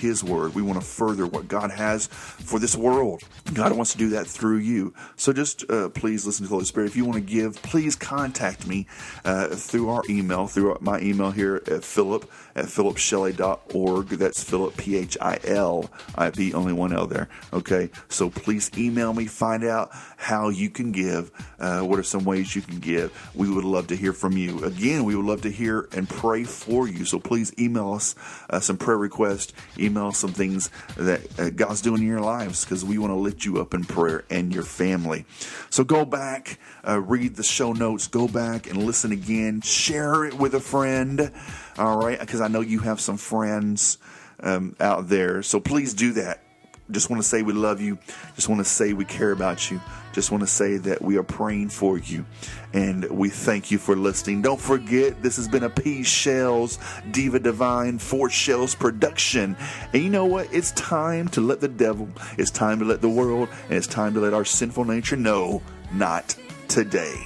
his 0.00 0.24
word. 0.24 0.54
We 0.54 0.62
want 0.62 0.80
to 0.80 0.86
further 0.86 1.26
what 1.26 1.48
God 1.48 1.70
has 1.70 2.06
for 2.08 2.58
this 2.58 2.76
world. 2.76 3.22
God 3.54 3.72
wants 3.72 3.92
to 3.92 3.98
do 3.98 4.10
that 4.10 4.26
through 4.26 4.58
you. 4.58 4.94
So 5.16 5.32
just 5.32 5.70
uh, 5.70 5.90
please 5.90 6.26
listen 6.26 6.44
to 6.44 6.48
the 6.48 6.54
Holy 6.54 6.64
Spirit. 6.64 6.88
If 6.88 6.96
you 6.96 7.04
want 7.04 7.16
to 7.16 7.32
give, 7.32 7.62
please 7.62 7.96
contact 7.96 8.66
me 8.66 8.86
uh, 9.24 9.48
through 9.48 9.90
our 9.90 10.02
email, 10.08 10.46
through 10.46 10.76
my 10.80 11.00
email 11.00 11.30
here 11.30 11.62
at 11.66 11.84
philip 11.84 12.30
at 12.56 12.66
philipshelley.org. 12.66 14.08
That's 14.08 14.42
Philip, 14.42 14.76
P 14.76 14.96
H 14.96 15.16
I 15.20 15.38
L 15.44 15.90
I 16.14 16.30
P, 16.30 16.52
only 16.54 16.72
one 16.72 16.92
L 16.92 17.06
there. 17.06 17.28
Okay. 17.52 17.90
So 18.08 18.30
please 18.30 18.70
email 18.76 19.12
me, 19.12 19.26
find 19.26 19.64
out 19.64 19.90
how 20.16 20.48
you 20.48 20.70
can 20.70 20.92
give. 20.92 21.30
Uh, 21.58 21.80
what 21.82 21.98
are 21.98 22.04
some 22.04 22.24
ways 22.24 22.54
you 22.54 22.62
can 22.62 22.78
give? 22.78 23.12
We 23.34 23.50
would 23.50 23.64
love 23.64 23.86
to 23.88 23.96
hear 23.96 24.12
from 24.12 24.36
you. 24.36 24.64
Again, 24.64 25.04
we 25.04 25.14
would 25.14 25.24
love 25.24 25.42
to 25.42 25.50
hear 25.50 25.88
and 25.92 26.08
pray 26.08 26.44
for 26.44 26.88
you. 26.88 27.04
So 27.04 27.18
please 27.18 27.52
email 27.58 27.92
us 27.92 28.14
uh, 28.48 28.60
some 28.60 28.76
prayer 28.76 28.98
requests 28.98 29.52
email 29.78 29.89
some 30.12 30.32
things 30.32 30.70
that 30.96 31.38
uh, 31.38 31.50
God's 31.50 31.80
doing 31.80 32.02
in 32.02 32.08
your 32.08 32.20
lives 32.20 32.64
because 32.64 32.84
we 32.84 32.98
want 32.98 33.10
to 33.10 33.16
lift 33.16 33.44
you 33.44 33.60
up 33.60 33.74
in 33.74 33.84
prayer 33.84 34.24
and 34.30 34.54
your 34.54 34.62
family. 34.62 35.24
So 35.70 35.84
go 35.84 36.04
back, 36.04 36.58
uh, 36.86 37.00
read 37.00 37.36
the 37.36 37.42
show 37.42 37.72
notes, 37.72 38.06
go 38.06 38.28
back 38.28 38.68
and 38.68 38.84
listen 38.84 39.12
again, 39.12 39.60
share 39.60 40.24
it 40.24 40.34
with 40.34 40.54
a 40.54 40.60
friend, 40.60 41.32
all 41.78 41.98
right? 41.98 42.18
Because 42.18 42.40
I 42.40 42.48
know 42.48 42.60
you 42.60 42.80
have 42.80 43.00
some 43.00 43.16
friends 43.16 43.98
um, 44.40 44.76
out 44.80 45.08
there. 45.08 45.42
So 45.42 45.60
please 45.60 45.94
do 45.94 46.12
that 46.14 46.42
just 46.90 47.10
want 47.10 47.22
to 47.22 47.28
say 47.28 47.42
we 47.42 47.52
love 47.52 47.80
you. 47.80 47.98
Just 48.34 48.48
want 48.48 48.60
to 48.60 48.64
say 48.64 48.92
we 48.92 49.04
care 49.04 49.32
about 49.32 49.70
you. 49.70 49.80
Just 50.12 50.30
want 50.30 50.42
to 50.42 50.46
say 50.46 50.76
that 50.76 51.02
we 51.02 51.16
are 51.16 51.22
praying 51.22 51.68
for 51.68 51.98
you. 51.98 52.24
And 52.72 53.08
we 53.10 53.28
thank 53.28 53.70
you 53.70 53.78
for 53.78 53.96
listening. 53.96 54.42
Don't 54.42 54.60
forget, 54.60 55.22
this 55.22 55.36
has 55.36 55.48
been 55.48 55.62
a 55.62 55.70
P 55.70 56.02
Shells 56.02 56.78
Diva 57.10 57.38
Divine 57.38 57.98
Four 57.98 58.30
Shells 58.30 58.74
production. 58.74 59.56
And 59.92 60.02
you 60.02 60.10
know 60.10 60.26
what? 60.26 60.52
It's 60.52 60.72
time 60.72 61.28
to 61.28 61.40
let 61.40 61.60
the 61.60 61.68
devil, 61.68 62.08
it's 62.38 62.50
time 62.50 62.78
to 62.80 62.84
let 62.84 63.00
the 63.00 63.08
world, 63.08 63.48
and 63.68 63.74
it's 63.74 63.86
time 63.86 64.14
to 64.14 64.20
let 64.20 64.34
our 64.34 64.44
sinful 64.44 64.84
nature 64.84 65.16
know 65.16 65.62
not 65.92 66.36
today. 66.68 67.16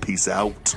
Peace 0.00 0.28
out. 0.28 0.74